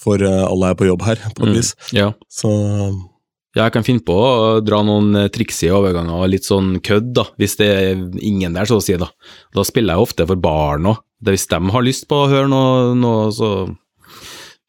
[0.00, 1.56] For eh, alle er på jobb her, på et Mm.
[1.56, 1.74] vis.
[1.92, 2.12] ja.
[2.28, 2.48] Så
[3.56, 7.24] jeg kan finne på å dra noen triks triksige overganger og litt sånn kødd, da,
[7.36, 9.08] hvis det er ingen der, så å si, da.
[9.52, 11.00] Da spiller jeg ofte for barn òg.
[11.26, 13.50] Hvis de har lyst på å høre noe, noe så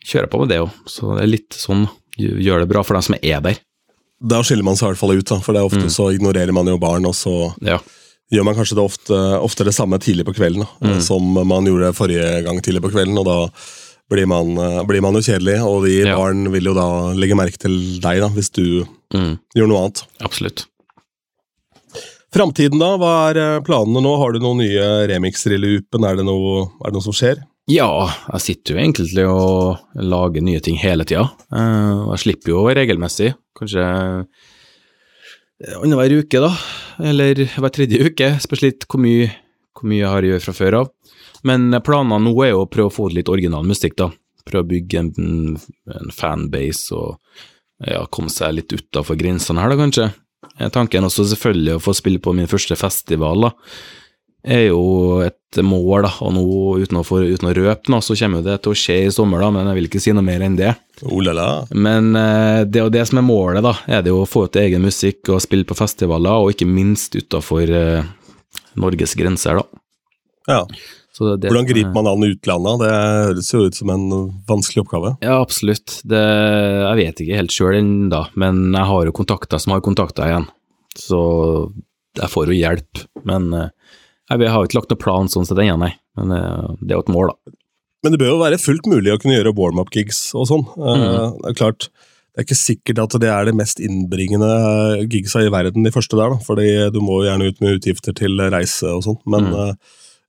[0.06, 0.72] kjører på med det òg.
[0.88, 1.88] Så det er litt sånn,
[2.20, 3.58] gjør det bra for dem som er der.
[4.22, 5.89] da skiller man seg i hvert fall ut, da, for det er ofte Mm.
[5.89, 7.80] så ignorerer man jo barn, og så Ja.
[8.32, 11.02] gjør man kanskje det ofte, ofte det samme tidlig på kvelden, da, Mm.
[11.02, 13.49] som man gjorde forrige gang tidlig på kvelden, og da
[14.12, 16.16] blir man, eh, blir man jo kjedelig, og de Ja.
[16.16, 20.04] barn vil jo da legge merke til deg da, hvis du Mm, gjør noe annet.
[20.22, 20.66] absolutt.
[22.32, 24.18] Framtiden da, hva er eh, planene nå?
[24.18, 26.06] Har du noen nye remixer i loopen?
[26.08, 27.41] Er det noe, er det noe som skjer?
[27.72, 27.88] Ja,
[28.34, 31.30] jeg sitter jo egentlig til å lage nye ting hele tida.
[31.51, 36.49] og jeg slipper jo regelmessig, kanskje eh, annenhver uke, da.
[37.11, 38.34] Eller hver tredje uke.
[38.43, 39.30] Spørs litt hvor mye,
[39.78, 40.91] hvor mye jeg har å gjøre fra før av.
[41.47, 44.09] Men planene nå er jo å prøve å få ut litt original musikk, da.
[44.47, 45.55] Prøve å bygge en,
[45.95, 47.15] en fanbase og
[47.88, 50.11] ja, komme seg litt utafor grensene her, da, kanskje.
[50.74, 53.55] Tanken er også selvfølgelig å få spille på min første festival, da
[54.43, 56.43] er jo et mål, da, og nå
[56.81, 59.43] uten å, få, uten å røpe noe, så kommer det til å skje i sommer,
[59.43, 60.71] da, men jeg vil ikke si noe mer enn det.
[61.03, 61.49] Oh la la.
[61.75, 64.45] Men eh, det er jo det som er målet, da, er det jo å få
[64.47, 68.09] ut egen musikk og spille på festivaler, og ikke minst utafor eh,
[68.79, 69.83] Norges grenser, da.
[70.49, 70.63] Ja.
[71.11, 72.81] Så det, Hvordan griper man an utlandet?
[72.81, 74.05] Det høres jo ut som en
[74.47, 75.11] vanskelig oppgave.
[75.21, 75.99] Ja, absolutt.
[76.07, 80.29] Det, jeg vet ikke helt sjøl ennå, men jeg har jo kontakter som har kontakter
[80.31, 80.47] igjen,
[80.97, 81.21] så
[82.17, 83.03] jeg får jo hjelp.
[83.27, 83.69] Men eh,
[84.39, 85.91] jeg har jo ikke lagt noen plan sånn sett ennå, nei.
[86.19, 87.55] Men eh, det er jo et mål, da.
[88.01, 90.63] Men det bør jo være fullt mulig å kunne gjøre warm-up-gigs og sånn.
[90.77, 91.38] Eh, Mhm.
[91.41, 91.89] Det er klart,
[92.32, 94.51] det er ikke sikkert at det er det mest innbringende
[95.11, 96.38] gigsa i verden, de første der, da.
[96.47, 99.19] Fordi du må jo gjerne ut med utgifter til reise og sånn.
[99.27, 99.57] Men mm.
[99.59, 99.73] eh,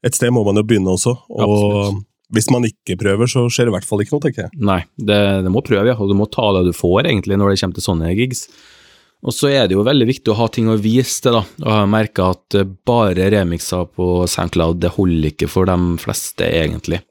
[0.04, 1.14] et sted må man jo begynne også.
[1.30, 2.04] Og Absolutt.
[2.34, 4.50] hvis man ikke prøver, så skjer det i hvert fall ikke noe, tenker jeg.
[4.58, 5.96] Nei, det, det må prøve, ja.
[5.96, 8.48] Og du må ta det du får, egentlig, når det kommer til sånne gigs.
[9.22, 11.44] Og så er det jo veldig viktig å ha ting å vise til, da.
[11.62, 15.76] Og jeg har merka at eh, bare remixer på SoundCloud, det holder ikke for de
[16.02, 17.02] fleste, egentlig.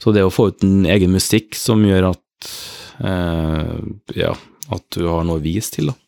[0.00, 2.52] Så det å få ut en egen musikk som gjør at
[3.02, 3.74] eh,
[4.20, 4.30] ja,
[4.70, 5.98] at du har noe å vise til, da.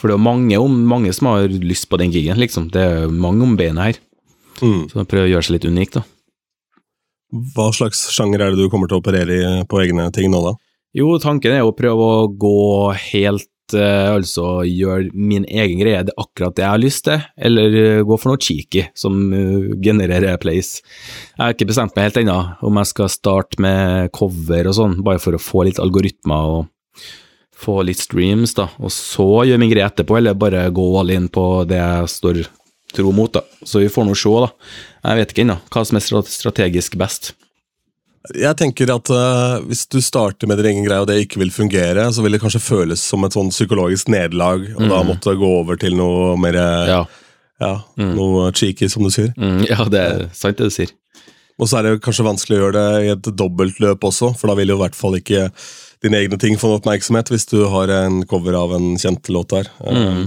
[0.00, 2.68] For det er mange, mange som har lyst på den gigen, liksom.
[2.72, 4.00] Det er mange om beinet her.
[4.60, 4.88] Mm.
[4.92, 6.04] Så prøv å gjøre seg litt unik, da.
[7.54, 10.40] Hva slags sjanger er det du kommer til å operere i på egne ting nå,
[10.44, 10.56] da?
[10.96, 16.14] Jo, tanken er å prøve å gå helt eh, Altså gjøre min egen greie, det
[16.14, 19.72] er akkurat det jeg har lyst til, eller uh, gå for noe cheeky som uh,
[19.82, 20.78] genererer plays.
[21.36, 25.00] Jeg har ikke bestemt meg helt ennå om jeg skal starte med cover og sånn,
[25.06, 27.04] bare for å få litt algoritmer og
[27.60, 31.28] få litt streams, da, og så gjøre min greie etterpå, eller bare gå all in
[31.32, 32.42] på det jeg står
[32.96, 33.44] tro mot, da.
[33.62, 34.50] Så vi får nå se, da.
[35.04, 37.34] Jeg vet ikke ennå hva som er strategisk best.
[38.36, 41.52] Jeg tenker at uh, Hvis du starter med din egen greie, og det ikke vil
[41.54, 45.52] fungere, så vil det kanskje føles som et sånn psykologisk nederlag, og da måtte gå
[45.62, 47.02] over til noe mer ja.
[47.60, 48.14] Ja, mm.
[48.16, 49.32] noe cheeky, som du sier.
[49.36, 50.92] mm, ja det er sant det du sier.
[51.60, 54.56] Og så er det kanskje vanskelig å gjøre det i et dobbeltløp også, for da
[54.56, 55.50] vil jo i hvert fall ikke
[56.00, 59.52] dine egne ting få noe oppmerksomhet hvis du har en cover av en kjent låt
[59.52, 59.68] der.
[59.84, 60.22] Eh,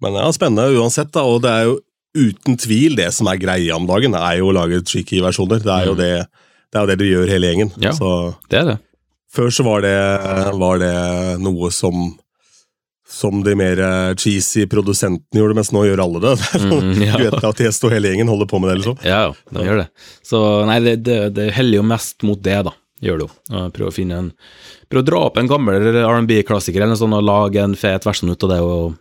[0.00, 1.76] Men ja, spennende uansett, da, og det er jo
[2.14, 5.60] uten tvil det som er greia om dagen, er jo å lage cheeky versjoner.
[5.60, 6.10] Det er jo det,
[6.74, 7.70] det, er jo det du gjør hele gjengen.
[7.80, 7.94] Ja.
[7.94, 8.10] Så
[8.50, 8.76] Det er det.
[9.34, 9.94] Før så var det,
[10.58, 10.92] var det
[11.42, 12.12] noe som
[13.14, 16.32] som de mer eh, cheesy produsentene gjorde, mens nå gjør alle det.
[16.64, 17.18] Mm, ja.
[17.20, 18.96] Du vet at Tiesto og hele gjengen holder på med det, liksom.
[19.06, 19.86] Ja, ja, de gjør det.
[20.26, 22.72] Så nei, det, det, det heller jo mest mot det, da.
[23.04, 23.60] Gjør det jo.
[23.76, 24.30] Prøve å finne en
[24.90, 28.46] Prøve å dra opp en gammel R&B-klassiker eller sånn, og lage en fet versjon ut
[28.48, 28.96] av det, og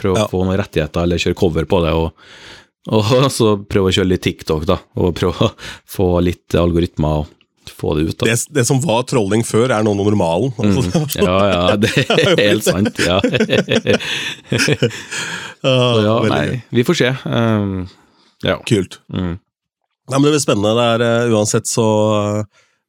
[0.00, 0.26] prøve Ja.
[0.26, 2.10] å få noen rettigheter, eller kjøre cover på det, og,
[2.92, 5.54] og så prøve å kjøre litt TikTok, da, og prøve å
[5.88, 8.26] få litt algoritmer og få det ut, da.
[8.28, 10.52] Det, det som var trolling før, er nå normalen.
[10.60, 13.16] Altså, Mm, Ja, ja, det er helt sant, ja.
[15.64, 17.10] Ah, Så ja, nei, vi får se.
[17.24, 17.86] Um,
[18.44, 18.58] ja.
[18.68, 19.00] Kult.
[19.12, 19.38] Mm.
[20.10, 20.74] Ja, men det blir spennende.
[20.76, 21.86] Det er uh, uansett så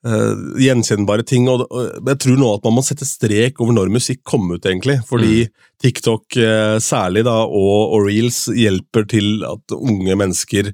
[0.05, 1.47] eh, gjenkjennbare ting.
[1.51, 4.65] Og, og jeg tror nå at man må sette strek over når musikk kom ut,
[4.65, 4.99] egentlig.
[5.09, 5.47] Fordi
[5.81, 10.71] TikTok uh, særlig, da, og, og reels hjelper til at unge mennesker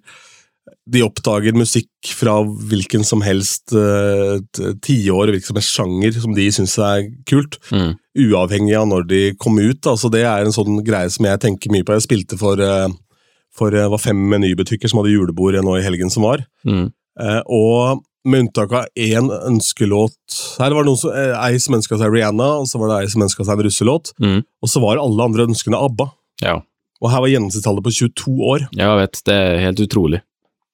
[0.92, 4.38] de oppdager musikk fra hvilken som helst uh,
[4.84, 7.58] tiår, hvilken som helst sjanger som de syns er kult.
[7.74, 7.96] Mm.
[8.28, 9.80] Uavhengig av når de kom ut.
[9.82, 9.96] Da.
[9.98, 11.96] Så det er en sånn greie som jeg tenker mye på.
[11.98, 12.62] Jeg spilte for,
[13.56, 16.44] for var fem menybutikker som hadde julebord nå i helgen som var.
[16.68, 16.90] Mm.
[17.52, 21.98] Og med unntak av én ønskelåt Her var det noen som, eh, ei som ønska
[21.98, 24.14] seg Rihanna, og så var det ei som ønska seg en russelåt.
[24.22, 24.44] Mm.
[24.62, 26.12] Og så var alle andre ønskene ABBA.
[26.44, 26.60] Ja.
[27.02, 28.68] Og her var gjennomsnittstallet på 22 år.
[28.78, 30.22] ja, jeg vet, det er helt utrolig.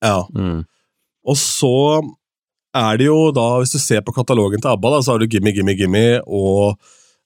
[0.04, 0.26] Ja.
[0.36, 0.66] Mm.
[1.28, 2.04] Og så
[2.76, 5.28] er det jo da, hvis du ser på katalogen til ABBA, da, så har du
[5.32, 6.78] Gimme Gimme Gimme og,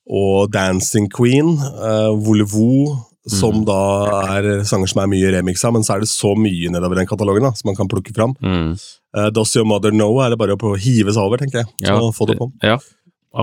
[0.06, 3.66] og Dancing Queen, uh, Volevo, som Mm.
[3.66, 7.06] da er sanger som er mye remixa, men så er det så mye nedover den
[7.08, 8.34] katalogen da, som man kan plukke fram.
[8.42, 8.74] Mm.
[9.16, 11.68] Uh, Does Your Mother Know er det bare å på- hive seg over, tenker jeg.
[11.84, 12.52] Så Ja, få det på.
[12.64, 12.78] Ja,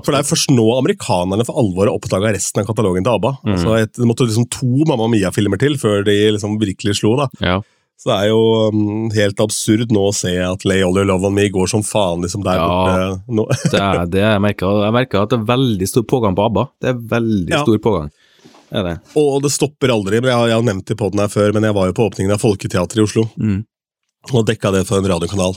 [0.02, 3.38] For det er først nå amerikanerne for alvor har oppdaga resten av katalogen til ABBA.
[3.44, 3.52] Mm.
[3.54, 7.16] Altså, et, det måtte liksom to Mamma Mia-filmer til før de liksom virkelig slo.
[7.16, 7.28] da.
[7.40, 7.60] ja.
[7.98, 11.24] Så det er jo um, helt absurd nå å se at Lay All Your Love
[11.26, 12.68] On Me går som faen liksom der Ja.
[12.68, 13.46] borte nå.
[13.72, 14.84] Det er det jeg merker.
[14.84, 16.68] Jeg merker at det er veldig stor pågang på ABBA.
[16.80, 17.62] Det er veldig Ja.
[17.64, 18.10] stor pågang.
[18.70, 18.96] Er det?
[19.16, 20.20] og det stopper aldri.
[20.20, 21.92] men Jeg har, jeg har nevnt det på den her før, men jeg var jo
[21.96, 23.64] på åpningen av Folketeatret i Oslo Mm.
[24.34, 25.54] og dekka det for en radiokanal.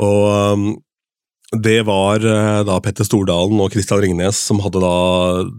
[0.00, 0.64] Og um,
[1.52, 4.90] det var uh, da Petter Stordalen og Kristian Ringnes som hadde da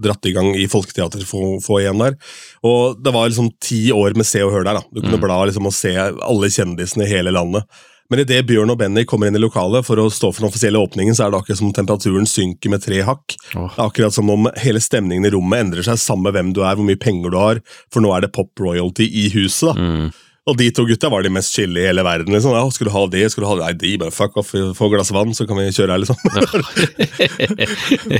[0.04, 2.16] dratt i gang i Folketeatret for, for igjen der.
[2.64, 4.80] Og det var liksom ti år med Se og Hør der.
[4.80, 4.84] da.
[4.92, 5.26] Du kunne Mm.
[5.26, 7.64] bla liksom og se alle kjendisene i hele landet.
[8.12, 10.80] Men idet Bjørn og Benny kommer inn i lokalet for å stå for den offisielle
[10.82, 13.38] åpningen, så er det akkurat som temperaturen synker med tre hakk.
[13.55, 13.70] Oh.
[13.70, 16.59] Det er akkurat som om hele stemningen i rommet endrer seg samme med hvem du
[16.66, 17.62] er, hvor mye penger du har,
[17.93, 19.72] for nå er det pop royalty i huset.
[19.72, 19.80] da.
[19.80, 20.12] Mm.
[20.49, 22.34] Og de to gutta var de mest chille i hele verden.
[22.34, 22.55] liksom.
[22.57, 23.30] Ja, skal du ha det?
[23.30, 23.66] Skal du ha det?
[23.68, 26.18] Nei, de bare fuck off, få et glass vann, så kan vi kjøre her, liksom.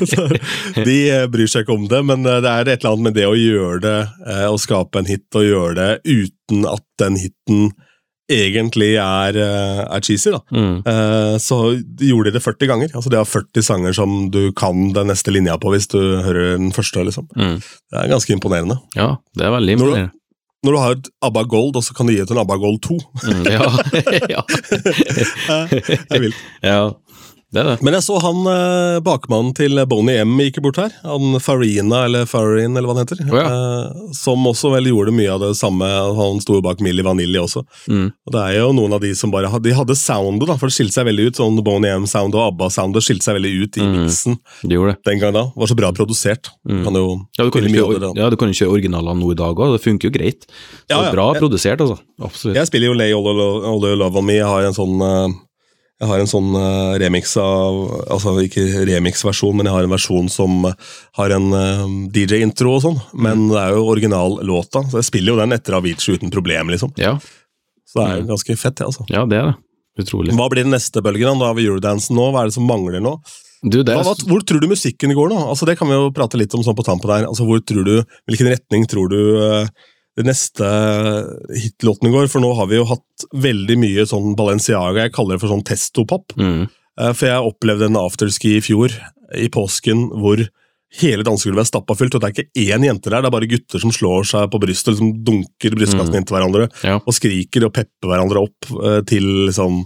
[0.12, 0.28] Så
[0.86, 3.18] de eh, bryr seg ikke om det, men eh, det er et eller annet med
[3.18, 7.18] det å gjøre det, eh, å skape en hit og gjøre det uten at den
[7.24, 7.72] hiten
[8.32, 10.32] egentlig er, eh, er cheesy.
[10.32, 10.40] da.
[10.52, 10.78] Mm.
[10.86, 11.58] Eh, Så
[12.00, 12.90] gjorde de det 40 ganger.
[12.96, 16.58] Altså De har 40 sanger som du kan den neste linja på hvis du hører
[16.58, 17.04] den første.
[17.06, 17.28] liksom.
[17.36, 17.60] Mm.
[17.62, 18.80] Det er ganske imponerende.
[18.96, 20.12] Ja, det er veldig Når du- imponerende.
[20.64, 22.82] Når du har et ABBA Gold, og så kan du gi ut en ABBA Gold
[22.86, 23.00] 2.
[23.26, 23.46] Mm.
[23.50, 23.66] Ja.
[24.36, 24.42] ja.
[25.72, 26.36] Det er vilt.
[26.62, 26.92] ja.
[27.52, 27.82] Det det.
[27.84, 30.94] Men jeg så han eh, bakmannen til Boney M gikk bort her.
[31.04, 33.20] Han Farina, eller Farin, eller hva han heter.
[33.28, 35.84] Å, eh, som også vel gjorde mye av det samme.
[36.16, 37.66] Han sto bak Milli Vanilli også.
[37.92, 38.06] Mm.
[38.28, 40.78] Og det er jo noen av de som bare De hadde soundet, da, for det
[40.78, 41.42] skilte seg veldig ut.
[41.42, 43.94] Sånn Boney M-sound og ABBA-soundet skilte seg veldig ut i Mm.
[44.06, 44.78] miksen De
[45.12, 45.44] den gang da.
[45.56, 46.50] Var så bra produsert.
[46.68, 46.84] Mm.
[46.86, 47.06] Kan jo
[47.38, 49.76] Ja, du kan jo kjøre, ja, du kan jo kjøre originalene nå i dag òg,
[49.76, 50.48] det funker jo greit.
[50.88, 51.12] Så Ja, ja.
[51.12, 52.00] Bra Jeg- produsert, altså.
[52.22, 52.56] Absolutt.
[52.56, 54.34] Jeg spiller jo Lay All All All Love On Me.
[54.40, 55.34] Jeg har en sånn eh,
[56.02, 57.76] jeg har en sånn eh, remix av
[58.16, 61.84] Altså ikke remix-versjon, men jeg har en versjon som har en eh,
[62.18, 62.98] DJ-intro og sånn.
[63.14, 66.96] Men det er jo originallåta, så jeg spiller jo den etter Avicii uten problem, liksom.
[67.02, 67.20] Ja,
[67.86, 69.06] Så det er jo ganske fett, det, altså.
[69.14, 69.60] ja, det er det.
[70.02, 70.34] Utrolig.
[70.40, 71.38] Hva blir den neste bølgen?
[71.38, 71.52] da?
[71.52, 72.30] Har vi eurodansen nå.
[72.32, 73.18] Hva er det som mangler nå?
[73.62, 75.38] Du, det er hva, hvor tror du musikken går nå?
[75.52, 77.28] Altså Det kan vi jo prate litt om sånn på tampen der.
[77.30, 79.68] Altså du, Hvilken retning tror du eh,
[80.18, 80.68] det neste
[81.56, 82.28] hitlåtene går?
[82.32, 85.66] For nå har vi jo hatt veldig mye sånn Balenciaga, jeg kaller det for sånn
[85.68, 86.34] testopop.
[86.38, 86.70] mm.
[87.00, 88.92] Eh, For jeg opplevde en afterski i fjor,
[89.40, 90.42] i påsken, hvor
[91.00, 93.48] hele dansegulvet er stappa fullt, og det er ikke én jente der, det er bare
[93.48, 96.20] gutter som slår seg på brystet liksom dunker brystkassen Mm.
[96.20, 96.98] inntil hverandre, Ja.
[97.00, 99.86] og skriker og pepper hverandre opp eh, til liksom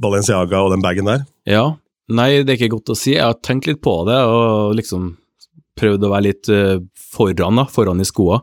[0.00, 1.26] Balenciaga og den bagen der.
[1.46, 1.76] ja.
[2.12, 3.12] Nei, det er ikke godt å si.
[3.14, 5.16] Jeg har tenkt litt på det, og liksom
[5.78, 8.40] prøvd å være litt eh, foran, da, foran i skoa.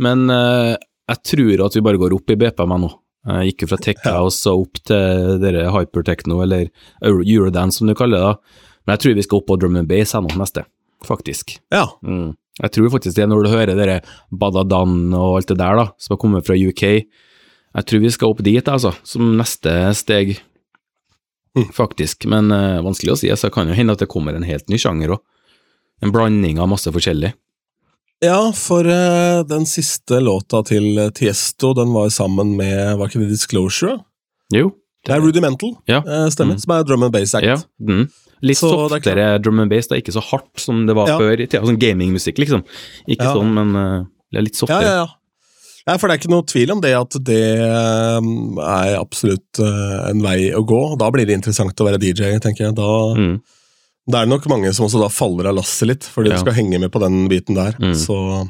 [0.00, 0.74] Men uh,
[1.10, 2.90] jeg tror at vi bare går opp i BPM nå.
[3.30, 6.70] Jeg gikk jo fra Tekka og opp til dere hypertechno, eller
[7.04, 8.28] Eurodance som du kaller det.
[8.30, 8.60] da.
[8.86, 10.64] Men jeg tror vi skal opp på drum and bass her nå, neste,
[11.04, 11.58] faktisk.
[11.72, 12.36] Ja, Mm.
[12.60, 14.00] Jeg tror faktisk det, når du hører dere
[14.36, 18.32] Badadan og alt det der da, som har kommet fra UK, jeg tror vi skal
[18.34, 20.40] opp dit, altså, som neste steg,
[21.56, 21.66] Mm.
[21.74, 22.26] faktisk.
[22.30, 24.68] Men uh, vanskelig å si, så det kan jo hende at det kommer en helt
[24.70, 25.22] ny sjanger òg.
[26.02, 27.32] En blanding av masse forskjellig.
[28.20, 33.22] Ja, for uh, den siste låta til eh, Tiesto, den var sammen med Var ikke
[33.22, 33.94] det Disclosure?
[34.52, 34.74] Jo.
[35.06, 36.02] Det er Rudimental, Ja.
[36.04, 36.58] eh, stemmer.
[36.58, 36.60] Mm.
[36.60, 37.46] Som er drum and bass act.
[37.48, 37.54] Ja.
[37.80, 38.02] Mm.
[38.44, 41.08] Litt Så er softere drum and bass, det er ikke så hardt som det var
[41.08, 41.16] Ja.
[41.18, 41.40] før.
[41.48, 42.62] Sånn gamingmusikk, liksom.
[43.08, 43.32] Ikke Ja.
[43.34, 44.82] sånn, men uh, det er litt softere.
[44.82, 45.06] ja, ja.
[45.88, 50.50] Ja, for det er ikke noe tvil om det at det er absolutt en vei
[50.52, 50.98] å gå.
[50.98, 52.74] Da blir det interessant å være DJ, tenker jeg.
[52.76, 53.40] Da, Mm.
[54.10, 56.36] Da er nok mange som også da faller av lasset litt, fordi Ja.
[56.36, 57.72] du skal henge med på den biten der.
[57.80, 57.94] Mm.
[57.94, 58.48] Så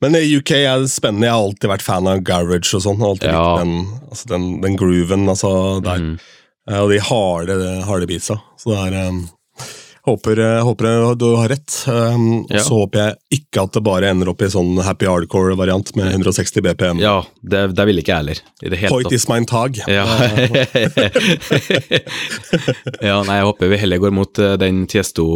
[0.00, 1.26] men i UK er det spennende.
[1.28, 3.02] Jeg har alltid vært fan av garage og sånn.
[3.04, 3.56] Alltid Ja.
[3.56, 5.98] likt den, altså den, den grooven altså der.
[5.98, 6.18] Mm.
[6.70, 8.40] Eh, Og de harde, harde beatsa.
[8.56, 9.28] Så det er um,
[10.06, 11.74] håper, eh, håper du har rett.
[11.88, 12.58] Um, Ja.
[12.64, 16.60] Så håper jeg ikke at det bare ender opp i sånn happy hardcore-variant med 160
[16.64, 16.98] BPM.
[17.02, 18.38] Ja, det, det vil ikke jeg heller.
[18.64, 19.14] I det hele Point tatt.
[19.18, 19.80] is mine tag.
[19.90, 20.06] Ja.
[23.00, 25.26] ja, nei, jeg håper vi heller går mot eh, den Tiesto,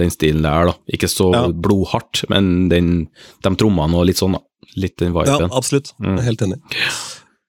[0.00, 0.76] den stilen der, da.
[0.92, 1.44] Ikke så Ja.
[1.52, 2.92] blodhardt, men den,
[3.42, 4.36] de trommene og litt sånn.
[4.76, 5.92] Litt den Ja, absolutt.
[6.00, 6.18] Mm.
[6.24, 6.58] Helt enig.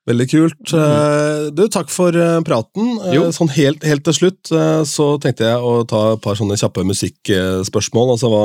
[0.09, 0.73] Veldig kult.
[0.75, 2.97] Eh, Du, takk for eh, praten.
[3.05, 3.27] Eh, Jo.
[3.35, 4.51] Sånn helt, helt til slutt
[4.89, 8.15] så tenkte jeg å ta et par sånne kjappe musikkspørsmål.
[8.15, 8.43] Altså, hva,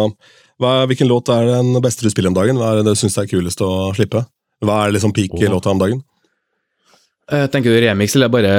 [0.63, 2.61] hva, hvilken låt er den beste du spiller om dagen?
[2.61, 4.23] Hva er det du syns er kulest å slippe?
[4.63, 5.49] Hva er liksom peak oh.
[5.51, 6.05] låta om dagen?
[7.29, 8.53] Jeg Tenker du remix, eller bare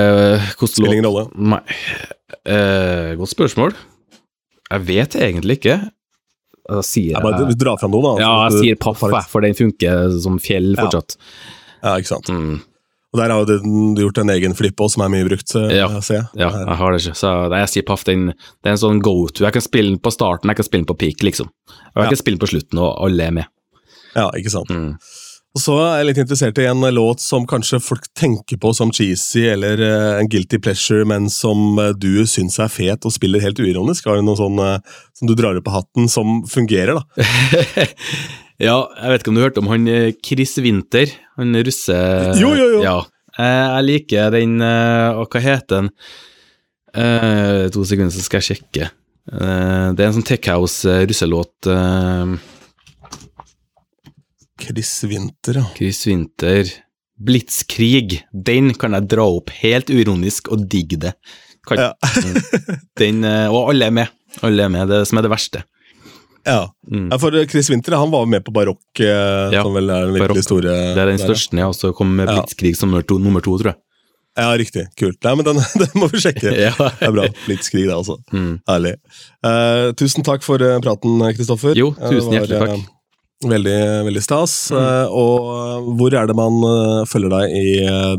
[0.59, 1.25] hvordan Spiller ingen rolle.
[1.33, 1.63] Nei.
[2.45, 3.73] Eh, godt spørsmål.
[4.69, 5.79] Jeg vet egentlig ikke.
[6.69, 8.11] Da sier Jeg bare du drar fram noe, da.
[8.21, 10.89] Ja, jeg sier paff, for den funker som fjell Ja.
[11.79, 12.29] Ja, ikke sant.
[12.29, 12.59] Mm.
[13.14, 13.55] Og der har du
[13.97, 15.88] gjort en egen flipp òg, som er mye brukt, eh, Ja.
[15.89, 16.26] jeg.
[16.38, 17.16] Ja, jeg har det ikke.
[17.18, 18.03] Så nei, jeg sier paff.
[18.05, 19.43] Det er en sånn go-to.
[19.47, 21.47] Jeg kan spille den på starten, jeg kan spille den på peak, liksom.
[21.47, 22.10] Og jeg Ja.
[22.10, 23.45] kan spille den på slutten, og alle er med.
[24.16, 24.70] Ja, ikke sant.
[24.70, 24.93] Mm.
[25.55, 28.91] Og så er jeg litt interessert i en låt som kanskje folk tenker på som
[28.91, 33.41] cheesy eller eh, en guilty pleasure, men som eh, du syns er fet og spiller
[33.41, 34.05] helt uironisk.
[34.05, 34.60] Har du noe sånn
[35.18, 37.03] som du drar opp på hatten som fungerer, da?
[38.60, 41.95] ja, jeg vet ikke om du hørte om han eh, Chris Winther, han russe...
[42.41, 42.82] Jo, jo, jo.
[42.84, 42.97] Ja.
[43.39, 45.89] Eh, Jeg liker den eh, Og hva heter den?
[46.97, 48.89] Eh, to sekunder, så skal jeg sjekke.
[49.30, 51.70] Eh, Det er en sånn Tech House eh, russelåt.
[51.70, 52.36] eh,
[54.60, 55.66] Chris Winther, ja.
[55.78, 56.68] Chris Winther.
[57.20, 58.22] Blitzkrig.
[58.32, 61.14] Den kan jeg dra opp helt uironisk og digge det.
[61.68, 61.93] Kan, Ja.
[62.99, 64.10] den, eh, og alle er med.
[64.45, 65.64] Alle er med, det som er det verste.
[66.49, 66.63] Ja.
[66.89, 67.07] Mm.
[67.11, 70.07] Ja, For eh, Chris Winther han var med på Barokk, eh, Ja, som vel er
[70.07, 70.47] den virkelig Barokk.
[70.47, 71.27] store Det er den der, ja.
[71.29, 71.61] største.
[71.67, 73.81] Og så kom med Blitzkrig som nummer to, nummer to, tror jeg.
[74.39, 74.85] Ja, riktig.
[74.99, 75.17] Kult.
[75.25, 76.53] Nei, men den, den må vi sjekke.
[76.67, 76.75] Ja.
[76.77, 77.27] Det er bra.
[77.47, 78.19] Blitzkrig, det, altså.
[78.31, 78.53] Mm.
[78.69, 78.95] Herlig.
[79.45, 81.75] Eh, tusen takk for praten, Kristoffer.
[81.77, 82.79] Jo, tusen var, hjertelig takk.
[82.79, 82.87] Mm.
[83.39, 84.53] Veldig, veldig stas.
[84.75, 86.59] Eh, og eh, hvor er det man
[87.07, 87.69] følger deg i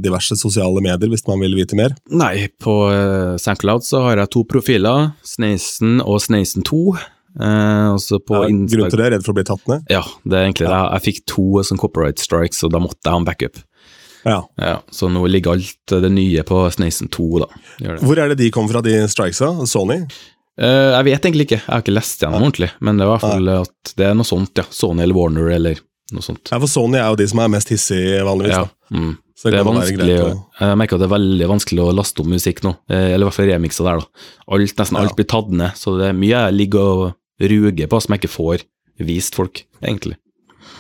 [0.01, 1.93] diverse sosiale medier, hvis man vil vite mer?
[2.09, 6.97] Nei, på uh, SoundCloud så har jeg to profiler, Sneisen og Sneisen2.
[7.39, 9.11] Eh, Ja, Grunn Insta- til det?
[9.13, 9.85] Redd for å bli tatt ned?
[9.91, 10.81] Ja, det er egentlig det.
[10.93, 13.57] Jeg fikk to sånn copyright strikes, og da måtte jeg ha en backup.
[14.25, 14.43] Ja.
[14.59, 17.47] Ja, så nå ligger alt det nye på Snation 2, da.
[17.79, 18.01] Det.
[18.03, 19.53] Hvor er det de kom fra, de strikesa?
[19.67, 20.03] Sony?
[20.61, 23.13] Eh, jeg vet egentlig ikke, jeg har ikke lest gjennom ordentlig, men det er i
[23.15, 24.65] hvert fall at det er noe sånt, ja.
[24.69, 25.81] Sony eller Warner eller
[26.13, 26.51] noe sånt.
[26.51, 28.59] Ja, for Sony er jo de som er mest hissige vanligvis.
[28.59, 28.67] Ja.
[28.93, 29.17] Mm.
[29.41, 32.29] Så Det er vanskelig å, Jeg merker at det er veldig vanskelig å laste om
[32.29, 34.07] musikk nå, eh, eller i hvert fall remikser der, da.
[34.53, 35.01] Alt, nesten Ja.
[35.07, 38.23] alt blir tatt ned, så det er mye jeg ligger og ruger på som jeg
[38.23, 38.67] ikke får
[39.07, 40.19] vist folk, egentlig.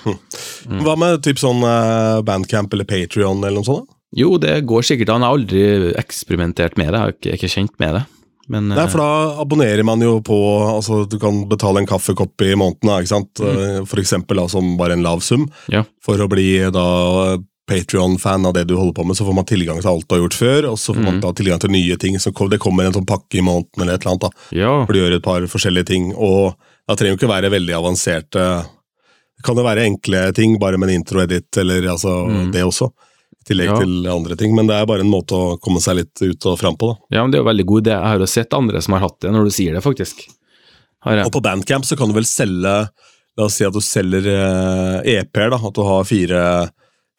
[0.04, 0.18] Mm.
[0.84, 3.88] Hva med typ sånn eh, Bandcamp eller Patrion eller noe sånt?
[3.88, 3.96] da?
[4.18, 7.36] Jo, det går sikkert an, jeg har aldri eksperimentert med det, jeg er ikke, jeg
[7.36, 8.06] er ikke kjent med det.
[8.50, 10.36] Men Nei, eh, for da abonnerer man jo på
[10.66, 13.38] altså Du kan betale en kaffekopp i måneden, ikke sant?
[13.38, 13.86] Mm.
[13.86, 15.46] For eksempel da, som bare en lav sum.
[15.70, 15.84] Ja.
[16.02, 16.86] For å bli da
[17.70, 20.22] Patrion-fan av det du holder på med, så får man tilgang til alt du har
[20.24, 21.20] gjort før, og så får man Mm.
[21.22, 22.18] da tilgang til nye ting.
[22.18, 24.92] Så det kommer en sånn pakke i måneden eller et eller annet, da, ja, hvor
[24.92, 26.10] du gjør et par forskjellige ting.
[26.16, 26.54] Og
[26.88, 28.66] da trenger jo ikke være veldig avanserte
[29.40, 32.52] Det kan jo være enkle ting, bare med en intro-edit eller altså Mm.
[32.52, 32.90] det også.
[33.40, 33.78] I tillegg Ja.
[33.78, 36.58] til andre ting, men det er bare en måte å komme seg litt ut og
[36.58, 37.16] fram på, da.
[37.16, 37.90] ja, men det er jo veldig god idé.
[37.96, 40.26] Jeg har jo sett andre som har hatt det, når du sier det, faktisk.
[41.06, 42.90] Og på Bandcamp så kan du vel selge
[43.38, 45.56] La oss si at du selger eh, EP-er, da.
[45.56, 46.68] At du har fire,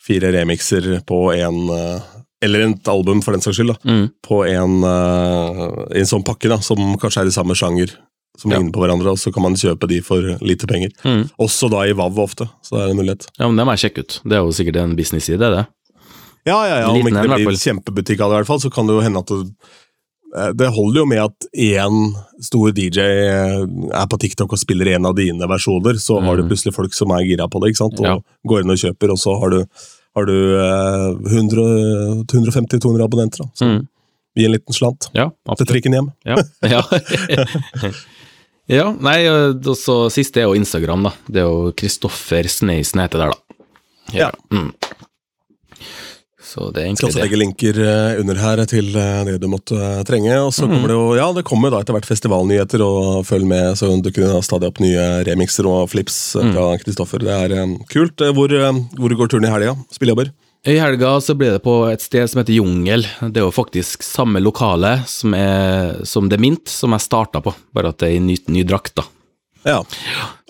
[0.01, 2.01] fire remixer på en eh,
[2.43, 3.69] Eller et album, for den saks skyld.
[3.75, 4.05] da, Mm.
[4.25, 7.91] På en, eh, i en sånn pakke da, som kanskje er i samme sjanger.
[8.39, 8.57] Som Ja.
[8.57, 10.89] ligner på hverandre, og så kan man kjøpe de for lite penger.
[11.05, 11.29] Mm.
[11.37, 13.27] Også da i WAV ofte, så det er en mulighet.
[13.37, 14.19] Ja, men det må jeg sjekke ut.
[14.23, 15.67] Det er jo sikkert en business-side, det.
[16.47, 18.87] Ja, ja, ja, Om ikke det blir kjempebutikk av det, i hvert fall, så kan
[18.87, 19.43] det jo hende at eh,
[20.55, 21.97] det holder jo med at én
[22.41, 26.49] stor DJ er på TikTok og spiller en av dine versjoner, så har du Mm.
[26.49, 27.99] plutselig folk som er gira på det, ikke sant?
[27.99, 28.15] og Ja.
[28.47, 29.65] går inn og kjøper, og så har du,
[30.15, 31.13] har du eh,
[32.31, 33.43] 150-200 abonnenter.
[33.43, 33.87] Da, så Mm.
[34.37, 36.11] gi en liten slant Ja, til trikken hjem.
[36.25, 36.35] Ja.
[36.63, 36.81] ja.
[38.71, 41.11] ja, nei, og så siste er jo Instagram, da.
[41.27, 43.37] Det er jo Kristoffer Sneisen heter der, da.
[44.13, 44.29] Ja.
[44.51, 44.71] Mm.
[46.51, 47.23] Så det er Skal egentlig også det.
[47.23, 50.33] legge linker eh, under her til eh, det du måtte eh, trenge.
[50.43, 50.73] Og så mm.
[50.75, 54.25] kommer det jo Ja, det kommer da etter hvert festivalnyheter, og følg med, så dukker
[54.27, 56.51] det stadig opp nye remixer og flips Mhm.
[56.57, 57.23] fra Kristoffer.
[57.23, 58.19] Det er kult.
[58.35, 58.51] Hvor,
[58.99, 59.77] hvor går turen i helga?
[59.95, 60.33] Spillejobber?
[60.67, 63.01] I helga så ble det på et sted som heter Jungel.
[63.31, 67.55] Det er jo faktisk samme lokale som, er, som det Mint, som jeg starta på,
[67.73, 69.07] bare at det er i ny, ny drakt, da.
[69.65, 69.79] Ja.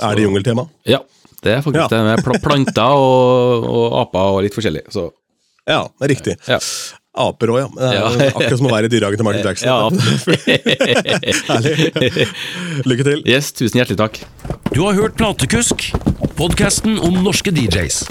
[0.01, 0.65] Er det jungeltema?
[0.87, 0.99] Ja,
[1.43, 1.87] det er faktisk Ja.
[1.93, 5.07] det med pla- planter og, og aper og litt forskjellig, så
[5.69, 6.35] Ja, det er riktig.
[6.47, 6.59] ja.
[7.21, 7.67] Aper òg, ja.
[7.75, 8.03] Det er Ja.
[8.31, 9.67] Akkurat som å være i dyrehagen til Martin Jackson.
[9.67, 9.89] Ja,
[11.51, 12.27] Herlig.
[12.87, 13.23] Lykke til.
[13.27, 14.21] yes, tusen hjertelig takk.
[14.71, 15.89] Du har hørt Platekusk,
[16.39, 18.05] podkasten om norske DJs.